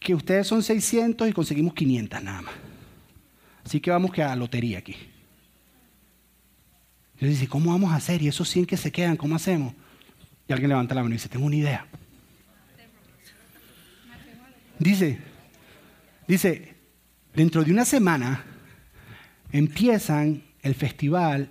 [0.00, 2.67] que ustedes son 600 y conseguimos 500 nada más.
[3.68, 4.96] Así que vamos que a lotería aquí.
[7.20, 8.22] Y dice, ¿cómo vamos a hacer?
[8.22, 9.74] Y esos 100 que se quedan, ¿cómo hacemos?
[10.48, 11.86] Y alguien levanta la mano y dice, tengo una idea.
[14.78, 15.18] Dice,
[16.26, 16.76] dice,
[17.34, 18.42] dentro de una semana
[19.52, 21.50] empiezan el festival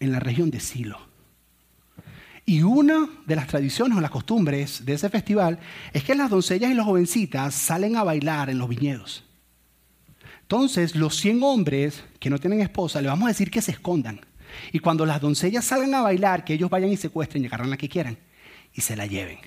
[0.00, 0.98] en la región de Silo.
[2.46, 5.58] Y una de las tradiciones o las costumbres de ese festival
[5.92, 9.27] es que las doncellas y las jovencitas salen a bailar en los viñedos.
[10.50, 14.18] Entonces, los 100 hombres que no tienen esposa, le vamos a decir que se escondan.
[14.72, 17.76] Y cuando las doncellas salgan a bailar, que ellos vayan y secuestren y agarran la
[17.76, 18.16] que quieran
[18.72, 19.40] y se la lleven.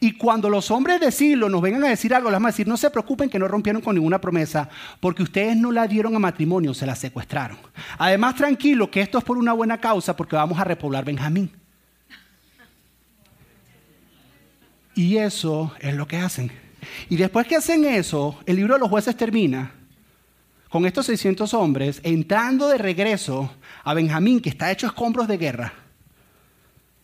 [0.00, 2.66] Y cuando los hombres de Silo nos vengan a decir algo, les vamos a decir,
[2.66, 6.18] no se preocupen que no rompieron con ninguna promesa, porque ustedes no la dieron a
[6.18, 7.58] matrimonio, se la secuestraron.
[7.98, 11.50] Además, tranquilo, que esto es por una buena causa, porque vamos a repoblar Benjamín.
[14.94, 16.67] Y eso es lo que hacen.
[17.08, 19.72] Y después que hacen eso, el libro de los jueces termina
[20.68, 23.50] con estos 600 hombres entrando de regreso
[23.84, 25.72] a Benjamín, que está hecho escombros de guerra.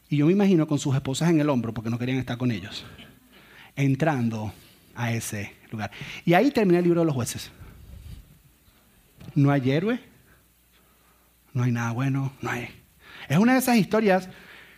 [0.09, 2.51] Y yo me imagino con sus esposas en el hombro, porque no querían estar con
[2.51, 2.85] ellos,
[3.75, 4.53] entrando
[4.95, 5.91] a ese lugar.
[6.25, 7.51] Y ahí termina el libro de los jueces.
[9.35, 9.99] No hay héroe,
[11.53, 12.69] no hay nada bueno, no hay.
[13.29, 14.29] Es una de esas historias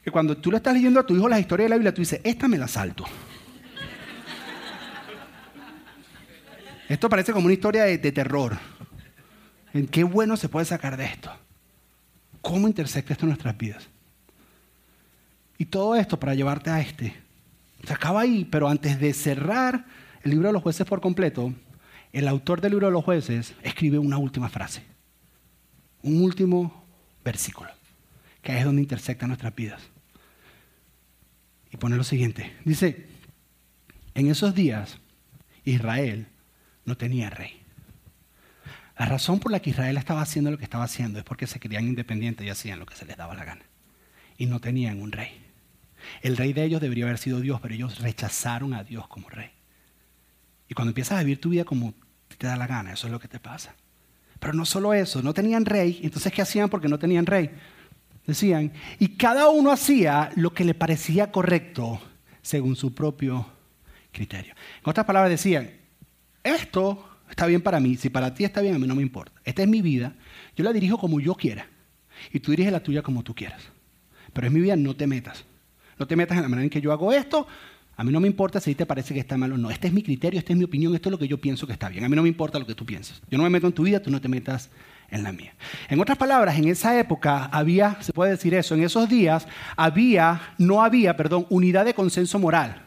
[0.05, 2.01] que cuando tú le estás leyendo a tu hijo la historia de la Biblia, tú
[2.01, 3.05] dices, esta me la salto.
[6.88, 8.59] Esto parece como una historia de, terror.
[9.75, 11.31] ¿En qué bueno se puede sacar de esto?
[12.40, 13.88] ¿Cómo intersecta esto en nuestras vidas?
[15.59, 17.14] Y todo esto para llevarte a este.
[17.85, 19.85] Se acaba ahí, pero antes de cerrar
[20.22, 21.53] el libro de los jueces por completo,
[22.12, 24.83] el autor del libro de los jueces escribe una última frase,
[26.03, 26.85] un último
[27.25, 27.70] versículo,
[28.42, 29.83] que es donde intersecta nuestras vidas.
[31.72, 33.07] Y pone lo siguiente, dice,
[34.14, 34.99] en esos días
[35.64, 36.29] Israel
[36.87, 37.61] no tenía rey.
[38.99, 41.61] La razón por la que Israel estaba haciendo lo que estaba haciendo es porque se
[41.61, 43.62] querían independientes y hacían lo que se les daba la gana.
[44.38, 45.42] Y no tenían un rey.
[46.22, 49.51] El rey de ellos debería haber sido Dios, pero ellos rechazaron a Dios como rey.
[50.68, 51.94] Y cuando empiezas a vivir tu vida como
[52.38, 53.75] te da la gana, eso es lo que te pasa.
[54.38, 57.51] Pero no solo eso, no tenían rey, entonces ¿qué hacían porque no tenían rey?
[58.27, 62.01] Decían, y cada uno hacía lo que le parecía correcto
[62.42, 63.46] según su propio
[64.12, 64.55] criterio.
[64.83, 65.70] En otras palabras decían,
[66.47, 69.33] esto está bien para mí, si para ti está bien, a mí no me importa.
[69.45, 70.15] Esta es mi vida,
[70.57, 71.67] yo la dirijo como yo quiera.
[72.33, 73.63] Y tú diriges la tuya como tú quieras.
[74.33, 75.45] Pero es mi vida, no te metas.
[75.99, 77.47] No te metas en la manera en que yo hago esto.
[77.97, 79.71] A mí no me importa si te parece que está mal o no.
[79.71, 81.73] Este es mi criterio, esta es mi opinión, esto es lo que yo pienso que
[81.73, 82.05] está bien.
[82.05, 83.23] A mí no me importa lo que tú piensas.
[83.31, 84.69] Yo no me meto en tu vida, tú no te metas
[85.11, 85.55] en la mía.
[85.89, 90.55] En otras palabras, en esa época había, se puede decir eso, en esos días había,
[90.59, 92.86] no había, perdón, unidad de consenso moral.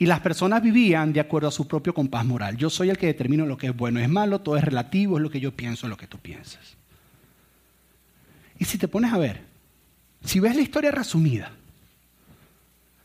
[0.00, 2.56] Y las personas vivían de acuerdo a su propio compás moral.
[2.56, 5.22] Yo soy el que determino lo que es bueno, es malo, todo es relativo, es
[5.22, 6.74] lo que yo pienso, es lo que tú piensas.
[8.58, 9.42] Y si te pones a ver,
[10.24, 11.52] si ves la historia resumida,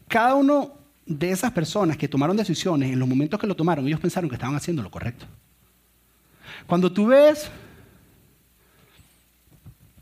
[0.07, 0.71] cada uno
[1.05, 4.37] de esas personas que tomaron decisiones, en los momentos que lo tomaron, ellos pensaron que
[4.37, 5.25] estaban haciendo lo correcto.
[6.65, 7.51] Cuando tú ves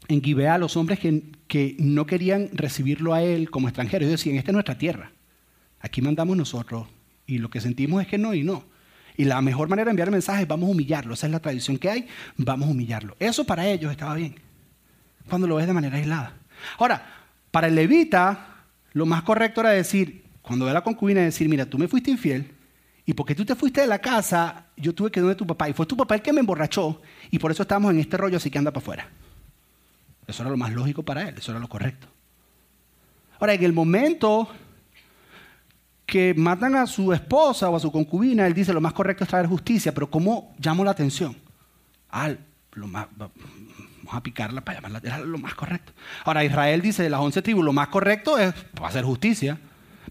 [0.07, 4.37] en Gibea los hombres que, que no querían recibirlo a él como extranjero, ellos decían,
[4.37, 5.11] esta es nuestra tierra,
[5.83, 6.87] aquí mandamos nosotros,
[7.27, 8.63] y lo que sentimos es que no y no.
[9.15, 11.39] Y la mejor manera de enviar el mensaje es vamos a humillarlo, esa es la
[11.39, 13.15] tradición que hay, vamos a humillarlo.
[13.19, 14.33] Eso para ellos estaba bien,
[15.29, 16.37] cuando lo ves de manera aislada.
[16.79, 17.05] Ahora,
[17.51, 21.77] para el levita, lo más correcto era decir, cuando ve la concubina, decir, mira, tú
[21.77, 22.49] me fuiste infiel
[23.05, 25.69] y porque tú te fuiste de la casa, yo tuve que ir donde tu papá
[25.69, 28.37] y fue tu papá el que me emborrachó y por eso estamos en este rollo,
[28.37, 29.09] así que anda para afuera.
[30.25, 32.07] Eso era lo más lógico para él, eso era lo correcto.
[33.39, 34.49] Ahora, en el momento
[36.13, 39.29] que matan a su esposa o a su concubina, él dice, lo más correcto es
[39.31, 41.35] traer justicia, pero ¿cómo llamo la atención?
[42.11, 42.31] Ah,
[42.73, 43.07] lo más,
[44.11, 45.91] a picarla para llamarla, era lo más correcto.
[46.23, 49.57] Ahora Israel dice de las once tribus, lo más correcto es hacer justicia.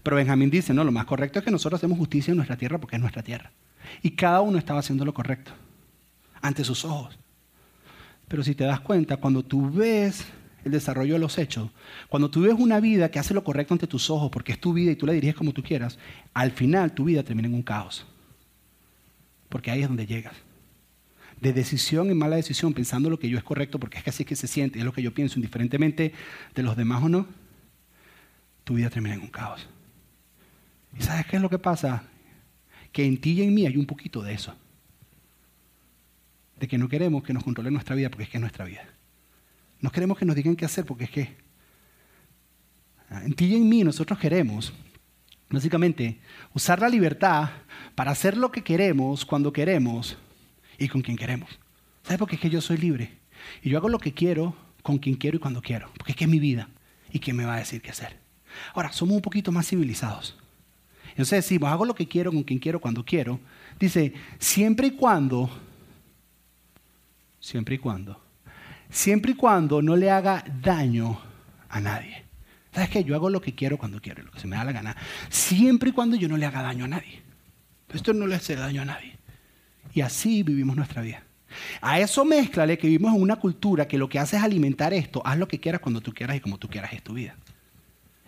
[0.03, 2.79] Pero Benjamín dice, no, lo más correcto es que nosotros hacemos justicia en nuestra tierra
[2.79, 3.53] porque es nuestra tierra.
[4.01, 5.53] Y cada uno estaba haciendo lo correcto
[6.41, 7.17] ante sus ojos.
[8.27, 10.25] Pero si te das cuenta, cuando tú ves
[10.63, 11.69] el desarrollo de los hechos,
[12.09, 14.73] cuando tú ves una vida que hace lo correcto ante tus ojos porque es tu
[14.73, 15.97] vida y tú la diriges como tú quieras,
[16.33, 18.05] al final tu vida termina en un caos.
[19.49, 20.33] Porque ahí es donde llegas
[21.43, 24.23] de decisión en mala decisión, pensando lo que yo es correcto, porque es que así
[24.23, 26.13] que se siente, es lo que yo pienso, indiferentemente
[26.55, 27.27] de los demás o no,
[28.63, 29.67] tu vida termina en un caos.
[30.97, 32.03] ¿Y sabes qué es lo que pasa?
[32.93, 34.55] Que en ti y en mí hay un poquito de eso.
[36.57, 38.87] De que no queremos que nos controle nuestra vida porque es que es nuestra vida.
[39.83, 41.35] No queremos que nos digan qué hacer porque es que
[43.09, 44.71] en ti y en mí nosotros queremos,
[45.49, 46.21] básicamente,
[46.53, 47.49] usar la libertad
[47.93, 50.17] para hacer lo que queremos cuando queremos
[50.77, 51.59] y con quien queremos.
[52.01, 53.17] ¿Sabes por qué es que yo soy libre?
[53.61, 55.91] Y yo hago lo que quiero, con quien quiero y cuando quiero.
[55.97, 56.69] Porque es que es mi vida.
[57.11, 58.17] ¿Y quién me va a decir qué hacer?
[58.73, 60.37] Ahora, somos un poquito más civilizados.
[61.09, 63.37] Entonces decimos, hago lo que quiero, con quien quiero, cuando quiero.
[63.81, 65.49] Dice, siempre y cuando,
[67.41, 68.23] siempre y cuando,
[68.93, 71.19] siempre y cuando no le haga daño
[71.67, 72.23] a nadie.
[72.71, 73.03] ¿Sabes qué?
[73.03, 74.95] Yo hago lo que quiero cuando quiero, lo que se me da la gana.
[75.29, 77.21] Siempre y cuando yo no le haga daño a nadie.
[77.93, 79.17] Esto no le hace daño a nadie.
[79.93, 81.23] Y así vivimos nuestra vida.
[81.81, 85.21] A eso mezclale que vivimos en una cultura que lo que hace es alimentar esto.
[85.25, 87.35] Haz lo que quieras cuando tú quieras y como tú quieras es tu vida.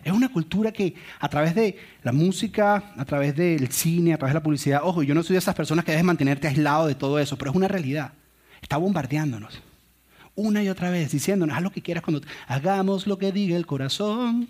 [0.04, 4.34] Es una cultura que a través de la música, a través del cine, a través
[4.34, 6.94] de la publicidad, ojo, yo no soy de esas personas que debes mantenerte aislado de
[6.94, 8.12] todo eso, pero es una realidad.
[8.62, 9.60] Está bombardeándonos.
[10.36, 12.20] Una y otra vez, diciéndonos, haz lo que quieras cuando...
[12.46, 14.48] Hagamos lo que diga el corazón.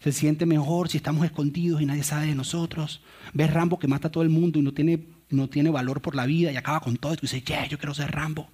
[0.00, 3.02] Se siente mejor si estamos escondidos y nadie sabe de nosotros.
[3.32, 6.14] Ves Rambo que mata a todo el mundo y no tiene, no tiene valor por
[6.14, 7.14] la vida y acaba con todo.
[7.14, 8.48] Y tú dices, yeah, yo quiero ser Rambo.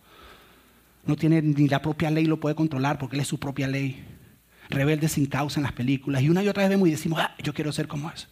[1.04, 4.02] No tiene ni la propia ley lo puede controlar porque él es su propia ley.
[4.70, 6.22] Rebelde sin causa en las películas.
[6.22, 8.28] Y una y otra vez vemos y decimos, ah, yo quiero ser como eso.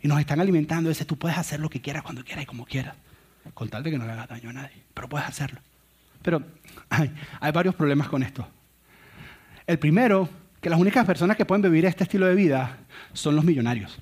[0.00, 2.64] Y nos están alimentando ese, tú puedes hacer lo que quieras cuando quieras y como
[2.64, 2.94] quieras.
[3.52, 4.82] Con tal de que no le hagas daño a nadie.
[4.94, 5.60] Pero puedes hacerlo.
[6.22, 6.42] Pero
[6.88, 7.10] hay,
[7.52, 8.48] varios problemas con esto.
[9.66, 10.28] El primero,
[10.60, 12.78] que las únicas personas que pueden vivir este estilo de vida
[13.12, 13.98] son los millonarios.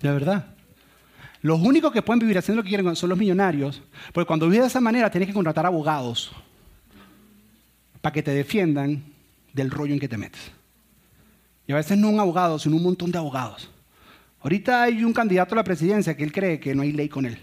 [0.00, 0.46] De verdad.
[1.40, 3.80] Los únicos que pueden vivir haciendo lo que quieren son los millonarios,
[4.12, 6.32] porque cuando vives de esa manera tienes que contratar abogados
[8.00, 9.04] para que te defiendan
[9.52, 10.50] del rollo en que te metes.
[11.66, 13.70] Y a veces no un abogado, sino un montón de abogados.
[14.40, 17.26] Ahorita hay un candidato a la presidencia que él cree que no hay ley con
[17.26, 17.38] él.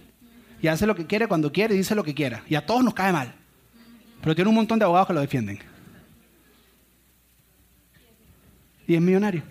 [0.61, 2.43] Y hace lo que quiere cuando quiere dice lo que quiera.
[2.47, 3.35] Y a todos nos cae mal.
[4.21, 5.59] Pero tiene un montón de abogados que lo defienden.
[8.87, 9.43] Y es millonario.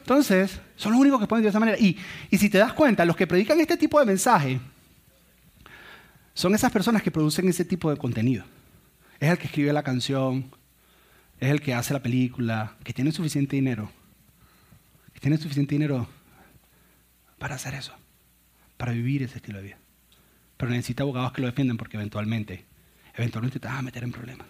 [0.00, 1.78] Entonces, son los únicos que pueden de esa manera.
[1.78, 1.96] Y,
[2.28, 4.60] y si te das cuenta, los que predican este tipo de mensaje
[6.34, 8.44] son esas personas que producen ese tipo de contenido.
[9.20, 10.50] Es el que escribe la canción,
[11.42, 13.90] es el que hace la película, que tiene suficiente dinero.
[15.12, 16.06] Que tiene suficiente dinero
[17.36, 17.92] para hacer eso,
[18.76, 19.78] para vivir ese estilo de vida.
[20.56, 22.64] Pero necesita abogados que lo defiendan porque eventualmente,
[23.16, 24.46] eventualmente te vas a meter en problemas.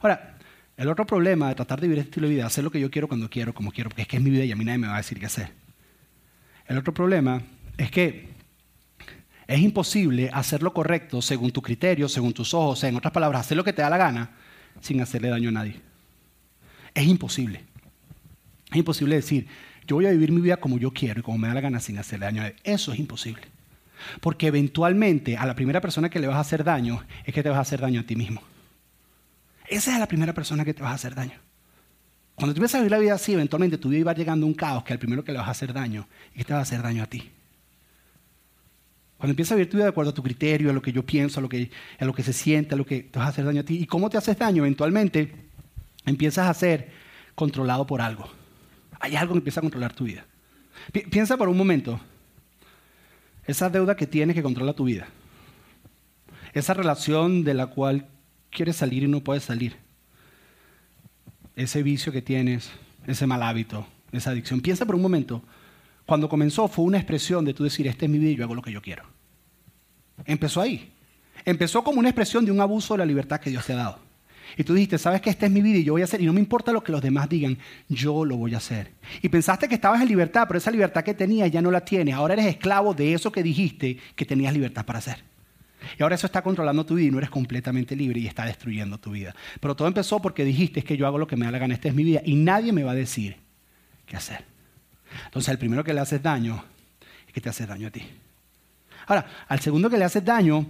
[0.00, 0.38] Ahora,
[0.78, 2.90] el otro problema de tratar de vivir este estilo de vida, hacer lo que yo
[2.90, 4.78] quiero cuando quiero, como quiero, porque es que es mi vida y a mí nadie
[4.78, 5.52] me va a decir qué hacer.
[6.66, 7.42] El otro problema
[7.76, 8.30] es que
[9.46, 13.58] es imposible hacer lo correcto según tu criterio, según tus ojos, en otras palabras, hacer
[13.58, 14.30] lo que te da la gana
[14.80, 15.86] sin hacerle daño a nadie.
[16.96, 17.62] Es imposible.
[18.70, 19.46] Es imposible decir,
[19.86, 21.78] yo voy a vivir mi vida como yo quiero y como me da la gana
[21.78, 22.56] sin hacerle daño a nadie.
[22.64, 23.42] Eso es imposible.
[24.22, 27.50] Porque eventualmente a la primera persona que le vas a hacer daño es que te
[27.50, 28.42] vas a hacer daño a ti mismo.
[29.68, 31.38] Esa es la primera persona que te vas a hacer daño.
[32.34, 34.54] Cuando tú empiezas a vivir la vida así, eventualmente tu vida va llegando a un
[34.54, 36.62] caos que al primero que le vas a hacer daño y que te va a
[36.62, 37.30] hacer daño a ti.
[39.18, 41.04] Cuando empiezas a vivir tu vida de acuerdo a tu criterio, a lo que yo
[41.04, 43.30] pienso, a lo que, a lo que se siente, a lo que te vas a
[43.30, 43.76] hacer daño a ti.
[43.82, 44.62] ¿Y cómo te haces daño?
[44.62, 45.45] Eventualmente
[46.06, 46.90] empiezas a ser
[47.34, 48.28] controlado por algo.
[49.00, 50.24] Hay algo que empieza a controlar tu vida.
[51.10, 52.00] piensa por un momento.
[53.46, 55.06] Esa deuda que tienes que controla tu vida.
[56.52, 58.08] Esa relación de la cual
[58.50, 59.76] quieres salir y no puedes salir.
[61.54, 62.70] Ese vicio que tienes,
[63.06, 64.60] ese mal hábito, esa adicción.
[64.60, 65.42] Piensa por un momento,
[66.06, 68.54] cuando comenzó fue una expresión de tú decir, este es mi vida y yo hago
[68.54, 69.04] lo que yo quiero.
[70.24, 70.92] Empezó ahí.
[71.44, 74.05] Empezó como una expresión de un abuso de la libertad que Dios te ha dado.
[74.56, 76.24] Y tú dijiste, sabes que esta es mi vida y yo voy a hacer, y
[76.24, 78.92] no me importa lo que los demás digan, yo lo voy a hacer.
[79.20, 82.14] Y pensaste que estabas en libertad, pero esa libertad que tenías ya no la tienes.
[82.14, 85.18] Ahora eres esclavo de eso que dijiste que tenías libertad para hacer.
[85.98, 88.98] Y ahora eso está controlando tu vida y no eres completamente libre y está destruyendo
[88.98, 89.34] tu vida.
[89.60, 91.88] Pero todo empezó porque dijiste que yo hago lo que me da la gana, esta
[91.88, 93.36] es mi vida y nadie me va a decir
[94.06, 94.44] qué hacer.
[95.26, 96.64] Entonces, el primero que le haces daño
[97.26, 98.02] es que te hace daño a ti.
[99.06, 100.66] Ahora, al segundo que le haces daño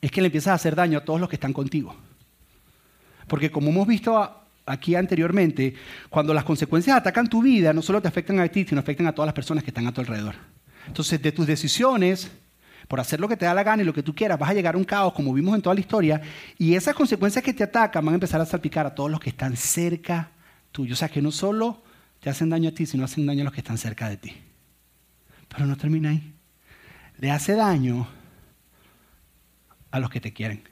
[0.00, 1.94] es que le empiezas a hacer daño a todos los que están contigo.
[3.28, 4.34] Porque como hemos visto
[4.66, 5.74] aquí anteriormente,
[6.10, 9.12] cuando las consecuencias atacan tu vida, no solo te afectan a ti, sino afectan a
[9.12, 10.34] todas las personas que están a tu alrededor.
[10.86, 12.30] Entonces, de tus decisiones
[12.88, 14.54] por hacer lo que te da la gana y lo que tú quieras, vas a
[14.54, 16.22] llegar a un caos como vimos en toda la historia
[16.56, 19.28] y esas consecuencias que te atacan van a empezar a salpicar a todos los que
[19.28, 20.30] están cerca
[20.72, 20.94] tuyo.
[20.94, 21.82] O sea, que no solo
[22.20, 24.34] te hacen daño a ti, sino hacen daño a los que están cerca de ti.
[25.48, 26.32] Pero no termina ahí.
[27.18, 28.08] Le hace daño
[29.90, 30.67] a los que te quieren.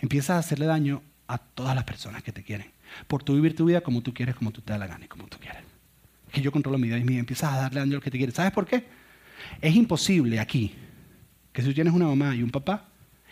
[0.00, 2.70] Empiezas a hacerle daño a todas las personas que te quieren.
[3.06, 5.08] Por tu vivir tu vida como tú quieres, como tú te da la gana y
[5.08, 5.62] como tú quieres.
[6.32, 7.18] Que yo controlo mi vida y mía.
[7.18, 8.34] Empiezas a darle daño a los que te quieren.
[8.34, 8.86] ¿Sabes por qué?
[9.60, 10.74] Es imposible aquí
[11.52, 12.88] que si tú tienes una mamá y un papá,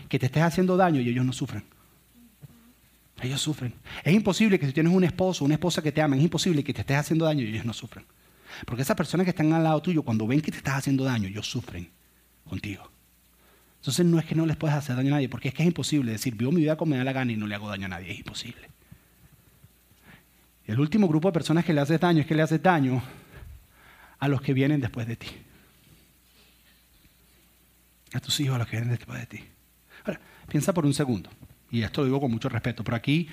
[0.09, 1.65] que te estés haciendo daño y ellos no sufren.
[3.23, 3.73] Ellos sufren.
[4.05, 6.63] Es imposible que si tienes un esposo o una esposa que te ama, es imposible
[6.63, 8.05] que te estés haciendo daño y ellos no sufren.
[8.65, 11.29] Porque esas personas que están al lado tuyo, cuando ven que te estás haciendo daño,
[11.29, 11.89] ellos sufren
[12.49, 12.91] contigo.
[13.87, 15.69] Entonces no es que no les puedas hacer daño a nadie, porque es que es
[15.69, 17.87] imposible decir, vivo mi vida como me da la gana y no le hago daño
[17.87, 18.11] a nadie.
[18.11, 18.69] Es imposible.
[20.65, 23.01] El último grupo de personas que le haces daño es que le haces daño
[24.19, 25.29] a los que vienen después de ti
[28.13, 29.45] a tus hijos, a los que vienen después de ti.
[30.05, 31.31] Ahora, piensa por un segundo,
[31.71, 33.29] y esto lo digo con mucho respeto, pero aquí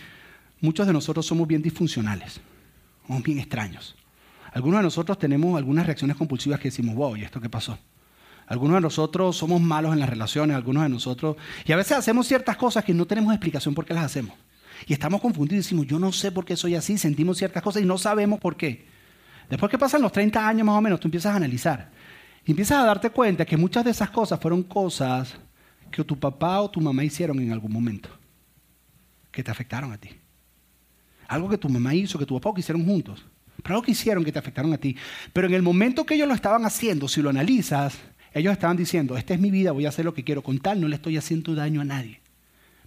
[0.61, 2.41] muchos de nosotros somos bien disfuncionales,
[3.07, 3.95] somos bien extraños.
[4.51, 7.79] Algunos de nosotros tenemos algunas reacciones compulsivas que decimos, wow, ¿y esto qué pasó?
[8.53, 12.27] Algunos de nosotros somos malos en las relaciones, algunos de nosotros, y a veces hacemos
[12.27, 14.35] ciertas cosas que no tenemos explicación por qué las hacemos.
[14.85, 17.81] Y estamos confundidos y decimos, yo no sé por qué soy así, sentimos ciertas cosas
[17.81, 18.85] y no sabemos por qué.
[19.49, 21.89] Después que pasan los 30 años más o menos, tú empiezas a analizar.
[22.45, 25.33] Y empiezas a darte cuenta que muchas de esas cosas fueron cosas
[25.91, 28.09] que tu papá o tu mamá hicieron en algún momento,
[29.31, 30.11] que te afectaron a ti.
[31.27, 33.25] Algo que tu mamá hizo, que tu papá o que hicieron juntos.
[33.63, 34.95] Pero algo que hicieron que te afectaron a ti.
[35.31, 37.97] Pero en el momento que ellos lo estaban haciendo, si lo analizas,
[38.34, 40.41] ellos estaban diciendo, esta es mi vida, voy a hacer lo que quiero.
[40.41, 42.19] Con tal no le estoy haciendo daño a nadie.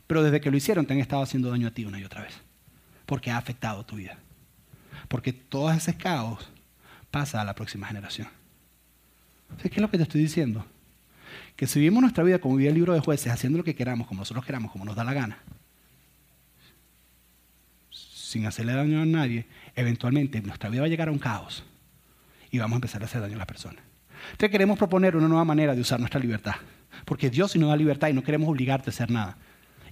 [0.07, 2.23] Pero desde que lo hicieron te han estado haciendo daño a ti una y otra
[2.23, 2.35] vez.
[3.07, 4.19] Porque ha afectado tu vida.
[5.09, 6.49] Porque todo ese caos
[7.11, 8.29] pasa a la próxima generación.
[9.63, 10.67] ¿Qué es lo que te estoy diciendo?
[11.55, 14.09] Que si vivimos nuestra vida como vive el libro de jueces, haciendo lo que queramos,
[14.09, 15.39] como nosotros queramos, como nos da la gana,
[17.91, 21.63] sin hacerle daño a nadie, eventualmente nuestra vida va a llegar a un caos
[22.51, 23.86] y vamos a empezar a hacer daño a las personas.
[24.33, 26.55] Entonces queremos proponer una nueva manera de usar nuestra libertad,
[27.05, 29.37] porque Dios sí nos da libertad y no queremos obligarte a hacer nada.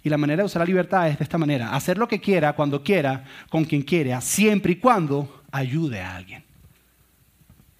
[0.02, 2.52] Y la manera de usar la libertad es de esta manera, hacer lo que quiera,
[2.52, 6.44] cuando quiera, con quien quiera, siempre y cuando ayude a alguien.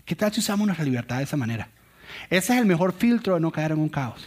[0.05, 1.69] ¿Qué tal si usamos nuestra libertad de esa manera?
[2.31, 4.27] Ese es el mejor filtro de no caer en un caos.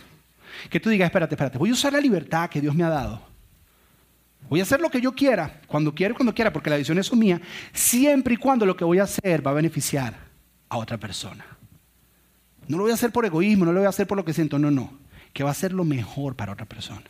[0.70, 3.22] Que tú digas, espérate, espérate, voy a usar la libertad que Dios me ha dado.
[4.50, 7.14] Voy a hacer lo que yo quiera, cuando quiera cuando quiera, porque la decisión es
[7.14, 7.42] mía,
[7.74, 10.14] siempre y cuando lo que voy a hacer va a beneficiar
[10.70, 11.46] a otra persona.
[12.68, 14.34] No lo voy a hacer por egoísmo, no lo voy a hacer por lo que
[14.34, 14.92] siento, no, no.
[15.34, 17.04] Que va a ser lo mejor para otra persona.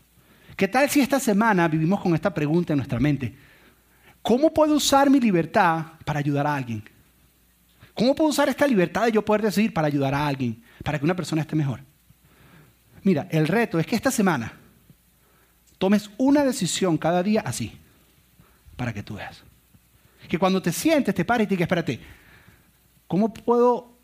[0.55, 3.35] ¿Qué tal si esta semana vivimos con esta pregunta en nuestra mente?
[4.21, 6.83] ¿Cómo puedo usar mi libertad para ayudar a alguien?
[7.93, 11.05] ¿Cómo puedo usar esta libertad de yo poder decidir para ayudar a alguien, para que
[11.05, 11.81] una persona esté mejor?
[13.03, 14.53] Mira, el reto es que esta semana
[15.77, 17.77] tomes una decisión cada día así,
[18.75, 19.43] para que tú veas.
[20.27, 21.99] Que cuando te sientes, te pares y te digas, espérate,
[23.07, 23.96] ¿cómo puedo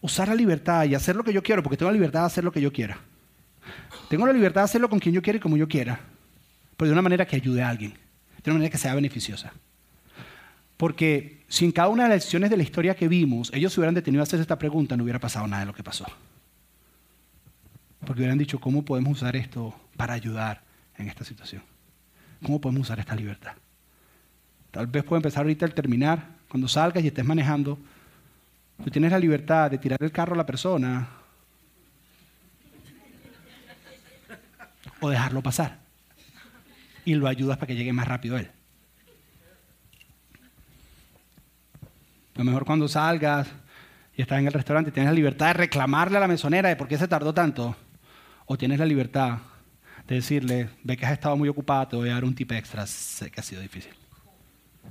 [0.00, 1.62] usar la libertad y hacer lo que yo quiero?
[1.62, 2.98] Porque tengo la libertad de hacer lo que yo quiera.
[4.08, 6.00] Tengo la libertad de hacerlo con quien yo quiera y como yo quiera,
[6.76, 9.52] pero de una manera que ayude a alguien, de una manera que sea beneficiosa.
[10.76, 13.94] Porque si en cada una de las decisiones de la historia que vimos ellos hubieran
[13.94, 16.06] detenido a hacer esta pregunta, no hubiera pasado nada de lo que pasó.
[18.00, 20.62] Porque hubieran dicho, ¿cómo podemos usar esto para ayudar
[20.96, 21.62] en esta situación?
[22.42, 23.52] ¿Cómo podemos usar esta libertad?
[24.70, 27.78] Tal vez pueda empezar ahorita al terminar, cuando salgas y estés manejando,
[28.84, 31.08] tú tienes la libertad de tirar el carro a la persona
[35.00, 35.78] o dejarlo pasar.
[37.04, 38.50] Y lo ayudas para que llegue más rápido él.
[42.38, 43.48] lo mejor cuando salgas
[44.16, 46.86] y estás en el restaurante tienes la libertad de reclamarle a la mesonera de por
[46.86, 47.76] qué se tardó tanto.
[48.46, 49.38] O tienes la libertad
[50.06, 52.86] de decirle, ve que has estado muy ocupada, te voy a dar un tip extra,
[52.86, 53.92] sé que ha sido difícil.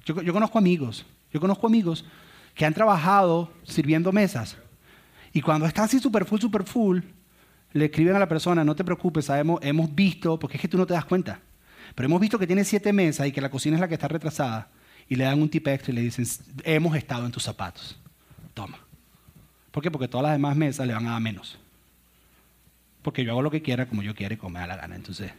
[0.06, 2.06] Yo, yo conozco amigos, yo conozco amigos
[2.58, 4.58] que han trabajado sirviendo mesas.
[5.32, 7.02] Y cuando está así super full, super full,
[7.72, 10.78] le escriben a la persona, no te preocupes, sabemos, hemos visto, porque es que tú
[10.78, 11.40] no te das cuenta,
[11.94, 14.08] pero hemos visto que tiene siete mesas y que la cocina es la que está
[14.08, 14.70] retrasada
[15.08, 16.26] y le dan un tip extra y le dicen,
[16.64, 17.96] hemos estado en tus zapatos.
[18.56, 18.80] Toma.
[19.72, 19.92] ¿Por qué?
[19.92, 21.60] Porque todas las demás mesas le van a dar menos.
[23.04, 24.96] Porque yo hago lo que quiera, como yo quiera y como me da la gana.
[24.96, 25.32] Entonces,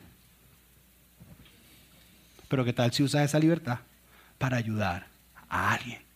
[2.48, 3.80] pero ¿qué tal si usas esa libertad
[4.38, 5.08] para ayudar
[5.50, 6.07] a alguien?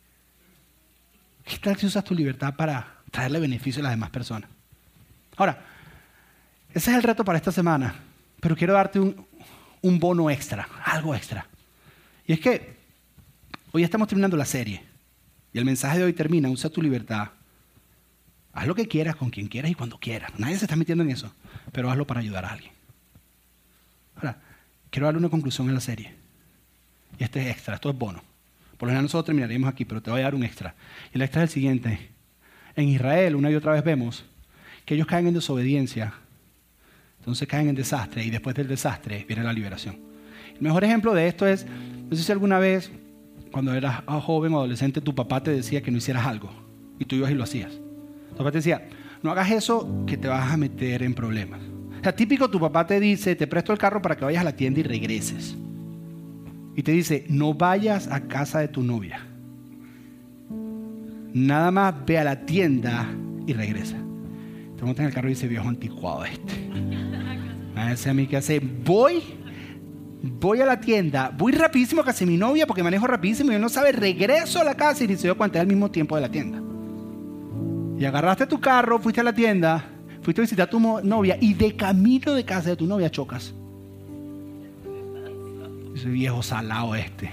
[1.44, 4.48] ¿Qué tal si usas tu libertad para traerle beneficio a las demás personas?
[5.36, 5.64] Ahora,
[6.72, 7.94] ese es el reto para esta semana,
[8.40, 11.46] pero quiero darte un, bono extra, algo extra.
[12.26, 12.82] Y es que
[13.74, 14.82] Hoy estamos terminando la serie
[15.54, 17.30] y el mensaje de hoy termina, usa tu libertad.
[18.52, 20.30] Haz lo que quieras, con quien quieras y cuando quieras.
[20.38, 21.32] Nadie se está metiendo en eso,
[21.72, 22.72] pero hazlo para ayudar a alguien.
[24.16, 24.38] Ahora,
[24.90, 26.14] quiero darle una conclusión en la serie.
[27.18, 28.22] Y este es extra, esto es bono.
[28.82, 30.74] Por lo general nosotros terminaríamos aquí, pero te voy a dar un extra.
[31.12, 32.10] Y el extra es el siguiente.
[32.74, 34.24] En Israel, una y otra vez vemos
[34.84, 36.12] que ellos caen en desobediencia,
[37.20, 40.00] entonces caen en desastre y después del desastre viene la liberación.
[40.56, 41.64] El mejor ejemplo de esto es,
[42.10, 42.90] no sé si alguna vez
[43.52, 46.50] cuando eras joven o adolescente, tu papá te decía que no hicieras algo
[46.98, 47.70] y tú ibas y lo hacías.
[48.30, 48.88] Tu papá te decía,
[49.22, 51.60] no hagas eso que te vas a meter en problemas.
[52.00, 54.44] O sea, típico tu papá te dice, te presto el carro para que vayas a
[54.46, 55.56] la tienda y regreses.
[56.74, 59.26] Y te dice, no vayas a casa de tu novia.
[61.34, 63.08] Nada más ve a la tienda
[63.46, 63.96] y regresa.
[64.76, 66.70] Te montas en el carro y dice, viejo anticuado este.
[67.74, 69.22] Me a mí que hace, voy
[70.22, 73.56] voy a la tienda, voy rapidísimo a casa de mi novia porque manejo rapidísimo y
[73.56, 76.22] él no sabe, regreso a la casa y se dio cuenta al mismo tiempo de
[76.22, 76.62] la tienda.
[77.98, 79.84] Y agarraste tu carro, fuiste a la tienda,
[80.22, 83.54] fuiste a visitar a tu novia y de camino de casa de tu novia chocas.
[85.94, 87.30] Ese viejo salado este.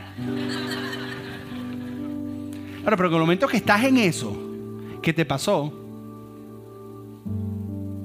[2.82, 4.38] Claro, pero en el momento que estás en eso,
[5.02, 5.74] que te pasó,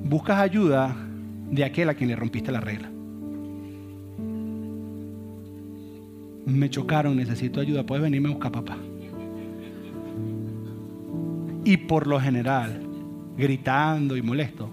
[0.04, 0.94] buscas ayuda
[1.50, 2.90] de aquel a quien le rompiste la regla.
[6.46, 8.76] Me chocaron, necesito ayuda, puedes venirme a buscar papá.
[11.64, 12.82] Y por lo general,
[13.36, 14.68] gritando y molesto,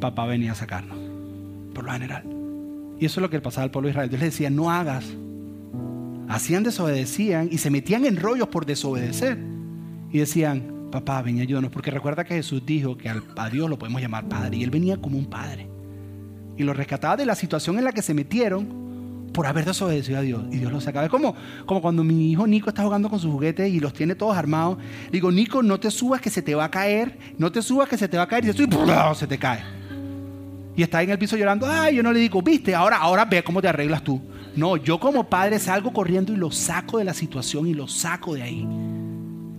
[0.00, 0.98] papá venía a sacarnos.
[1.74, 2.41] Por lo general.
[3.02, 4.08] Y eso es lo que pasaba al pueblo de Israel.
[4.08, 5.04] Dios les decía, no hagas.
[6.28, 9.38] Hacían, desobedecían y se metían en rollos por desobedecer.
[10.12, 11.72] Y decían, papá, ven y ayúdanos.
[11.72, 14.58] Porque recuerda que Jesús dijo que a Dios lo podemos llamar padre.
[14.58, 15.68] Y él venía como un padre.
[16.56, 20.22] Y lo rescataba de la situación en la que se metieron por haber desobedecido a
[20.22, 20.44] Dios.
[20.52, 21.04] Y Dios los sacaba.
[21.04, 21.34] Es como,
[21.66, 24.78] como cuando mi hijo Nico está jugando con sus juguetes y los tiene todos armados.
[25.10, 27.18] Digo, Nico, no te subas que se te va a caer.
[27.36, 28.44] No te subas que se te va a caer.
[28.44, 29.81] Y se te cae
[30.74, 33.42] y está en el piso llorando, ay, yo no le digo, viste, ahora, ahora ve
[33.44, 34.20] cómo te arreglas tú.
[34.56, 38.34] No, yo como padre salgo corriendo y lo saco de la situación y lo saco
[38.34, 38.66] de ahí.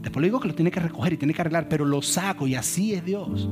[0.02, 2.48] Después le digo que lo tiene que recoger y tiene que arreglar, pero lo saco
[2.48, 3.48] y así es Dios.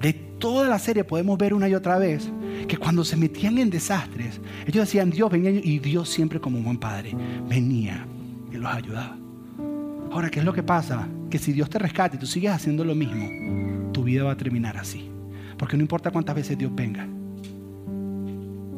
[0.00, 2.30] De toda la serie podemos ver una y otra vez
[2.68, 6.64] que cuando se metían en desastres, ellos decían, Dios venía y Dios siempre como un
[6.64, 7.14] buen padre
[7.48, 8.06] venía
[8.50, 9.16] y los ayudaba.
[10.10, 11.06] Ahora, ¿qué es lo que pasa?
[11.30, 14.36] Que si Dios te rescata y tú sigues haciendo lo mismo, tu vida va a
[14.36, 15.15] terminar así.
[15.58, 17.06] Porque no importa cuántas veces Dios venga.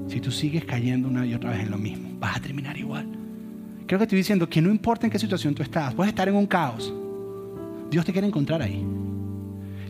[0.09, 3.07] Si tú sigues cayendo una y otra vez en lo mismo, vas a terminar igual.
[3.87, 6.35] Creo que estoy diciendo que no importa en qué situación tú estás, puedes estar en
[6.35, 6.93] un caos.
[7.91, 8.85] Dios te quiere encontrar ahí.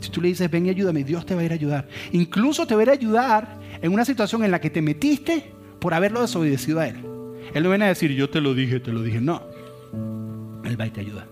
[0.00, 1.88] Si tú le dices, ven y ayúdame, Dios te va a ir a ayudar.
[2.12, 5.52] Incluso te va a ir a ayudar en una situación en la que te metiste
[5.80, 6.96] por haberlo desobedecido a Él.
[7.54, 9.20] Él no viene a decir, yo te lo dije, te lo dije.
[9.20, 9.42] No.
[10.64, 11.26] Él va y te ayuda.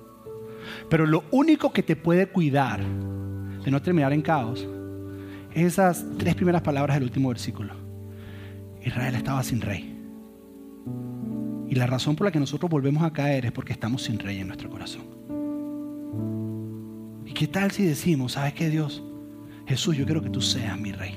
[0.89, 4.67] Pero lo único que te puede cuidar de no terminar en caos
[5.65, 7.75] esas tres primeras palabras del último versículo.
[8.85, 9.95] Israel estaba sin rey.
[11.69, 14.39] Y la razón por la que nosotros volvemos a caer es porque estamos sin rey
[14.39, 15.03] en nuestro corazón.
[17.25, 19.03] ¿Y qué tal si decimos, sabes qué Dios?
[19.67, 21.15] Jesús, yo quiero que tú seas mi rey.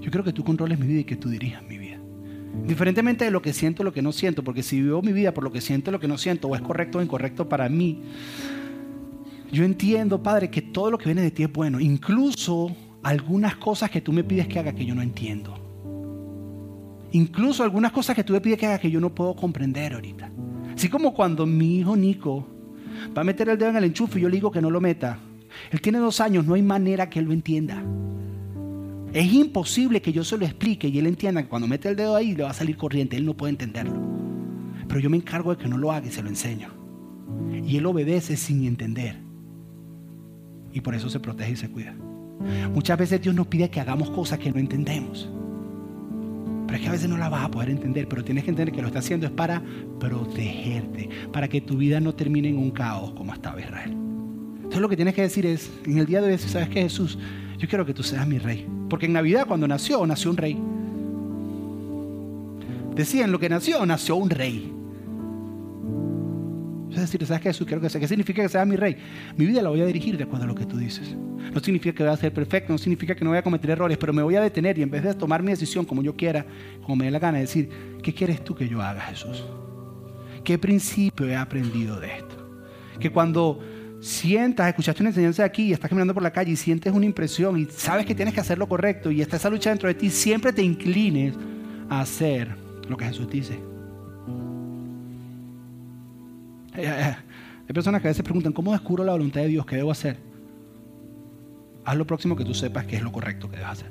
[0.00, 1.98] Yo quiero que tú controles mi vida y que tú dirijas mi vida.
[2.66, 5.44] Diferentemente de lo que siento, lo que no siento, porque si vivo mi vida por
[5.44, 8.02] lo que siento, lo que no siento, o es correcto o incorrecto para mí,
[9.52, 12.74] yo entiendo, Padre, que todo lo que viene de ti es bueno, incluso
[13.06, 15.56] algunas cosas que tú me pides que haga que yo no entiendo.
[17.12, 20.28] Incluso algunas cosas que tú me pides que haga que yo no puedo comprender ahorita.
[20.74, 22.48] Así como cuando mi hijo Nico
[23.16, 24.80] va a meter el dedo en el enchufe y yo le digo que no lo
[24.80, 25.20] meta.
[25.70, 27.80] Él tiene dos años, no hay manera que él lo entienda.
[29.12, 32.16] Es imposible que yo se lo explique y él entienda que cuando mete el dedo
[32.16, 33.16] ahí le va a salir corriente.
[33.16, 34.02] Él no puede entenderlo.
[34.88, 36.70] Pero yo me encargo de que no lo haga y se lo enseño.
[37.64, 39.16] Y él obedece sin entender.
[40.72, 41.94] Y por eso se protege y se cuida.
[42.72, 45.28] Muchas veces Dios nos pide que hagamos cosas que no entendemos.
[46.66, 48.74] Pero es que a veces no la vas a poder entender, pero tienes que entender
[48.74, 49.62] que lo está haciendo es para
[50.00, 53.92] protegerte, para que tu vida no termine en un caos como estaba Israel.
[54.56, 57.18] Entonces lo que tienes que decir es, en el día de hoy, ¿sabes qué Jesús?
[57.56, 58.66] Yo quiero que tú seas mi rey.
[58.90, 60.58] Porque en Navidad cuando nació, nació un rey.
[62.96, 64.72] Decían, lo que nació, nació un rey.
[67.06, 67.66] Es decir, ¿sabes qué Jesús?
[67.66, 68.00] Quiero que sea.
[68.00, 68.96] ¿Qué significa que sea mi rey?
[69.36, 71.14] Mi vida la voy a dirigir de acuerdo a lo que tú dices.
[71.54, 73.96] No significa que voy a ser perfecto, no significa que no voy a cometer errores,
[73.96, 76.44] pero me voy a detener y en vez de tomar mi decisión como yo quiera,
[76.82, 77.68] como me dé la gana, decir,
[78.02, 79.44] ¿qué quieres tú que yo haga, Jesús?
[80.42, 82.60] ¿Qué principio he aprendido de esto?
[82.98, 83.60] Que cuando
[84.00, 87.58] sientas, escuchaste una enseñanza aquí y estás caminando por la calle y sientes una impresión
[87.58, 90.10] y sabes que tienes que hacer lo correcto y está esa lucha dentro de ti,
[90.10, 91.34] siempre te inclines
[91.88, 92.56] a hacer
[92.88, 93.75] lo que Jesús dice.
[96.76, 99.66] Hay personas que a veces preguntan, ¿cómo descubro la voluntad de Dios?
[99.66, 100.16] ¿Qué debo hacer?
[101.84, 103.90] Haz lo próximo que tú sepas que es lo correcto que debes hacer.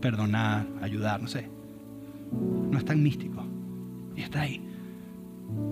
[0.00, 1.48] Perdonar, ayudar, no sé.
[2.70, 3.44] No es tan místico.
[4.16, 4.62] Y está ahí.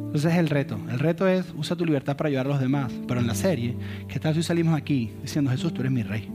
[0.07, 0.79] Entonces es el reto.
[0.91, 2.93] El reto es usa tu libertad para ayudar a los demás.
[3.07, 3.77] Pero en la serie,
[4.09, 6.29] ¿qué tal si salimos aquí diciendo, Jesús, tú eres mi rey?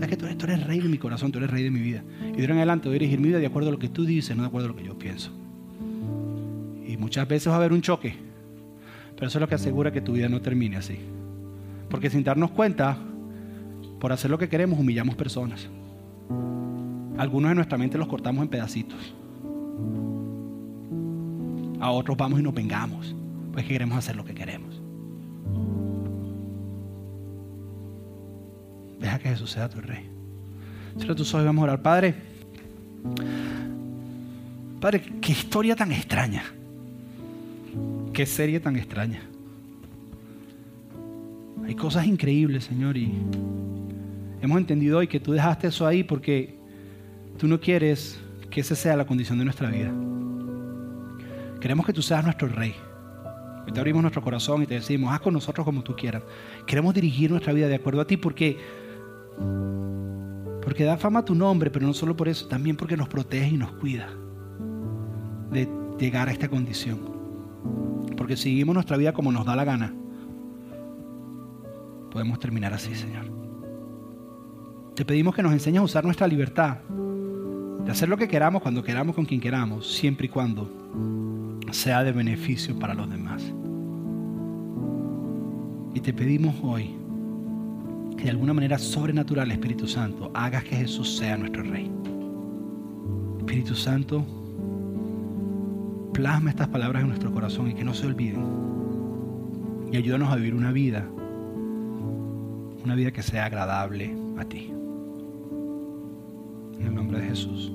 [0.00, 1.80] Es que tú eres, tú eres rey de mi corazón, tú eres rey de mi
[1.80, 2.02] vida.
[2.32, 4.04] Y de en adelante voy a dirigir mi vida de acuerdo a lo que tú
[4.04, 5.30] dices, no de acuerdo a lo que yo pienso.
[6.86, 8.14] Y muchas veces va a haber un choque.
[9.14, 10.98] Pero eso es lo que asegura que tu vida no termine así.
[11.88, 12.98] Porque sin darnos cuenta,
[14.00, 15.68] por hacer lo que queremos, humillamos personas.
[17.18, 19.14] Algunos de nuestra mente los cortamos en pedacitos.
[21.80, 23.14] A otros vamos y nos vengamos.
[23.52, 24.80] Pues que queremos hacer lo que queremos.
[28.98, 30.08] Deja que Jesús sea tu rey.
[30.96, 31.82] Cierra tus ojos y vamos a orar.
[31.82, 32.14] Padre,
[34.80, 36.42] Padre, qué historia tan extraña.
[38.12, 39.22] Qué serie tan extraña.
[41.64, 43.10] Hay cosas increíbles, Señor, y
[44.42, 46.58] hemos entendido hoy que tú dejaste eso ahí porque
[47.38, 49.90] tú no quieres que esa sea la condición de nuestra vida.
[51.58, 52.74] Queremos que tú seas nuestro rey.
[53.64, 56.22] Hoy te abrimos nuestro corazón y te decimos, haz con nosotros como tú quieras.
[56.66, 58.58] Queremos dirigir nuestra vida de acuerdo a ti porque,
[60.62, 63.54] porque da fama a tu nombre, pero no solo por eso, también porque nos protege
[63.54, 64.10] y nos cuida
[65.50, 65.66] de
[65.98, 67.12] llegar a esta condición.
[68.22, 69.92] Porque si seguimos nuestra vida como nos da la gana,
[72.12, 73.24] podemos terminar así, Señor.
[74.94, 76.76] Te pedimos que nos enseñes a usar nuestra libertad,
[77.84, 80.70] de hacer lo que queramos, cuando queramos, con quien queramos, siempre y cuando
[81.72, 83.42] sea de beneficio para los demás.
[85.92, 86.94] Y te pedimos hoy
[88.16, 91.90] que de alguna manera sobrenatural, Espíritu Santo, hagas que Jesús sea nuestro Rey.
[93.40, 94.24] Espíritu Santo,
[96.12, 98.44] plasma estas palabras en nuestro corazón y que no se olviden.
[99.90, 101.08] Y ayúdanos a vivir una vida,
[102.84, 104.72] una vida que sea agradable a ti.
[106.78, 107.72] En el nombre de Jesús.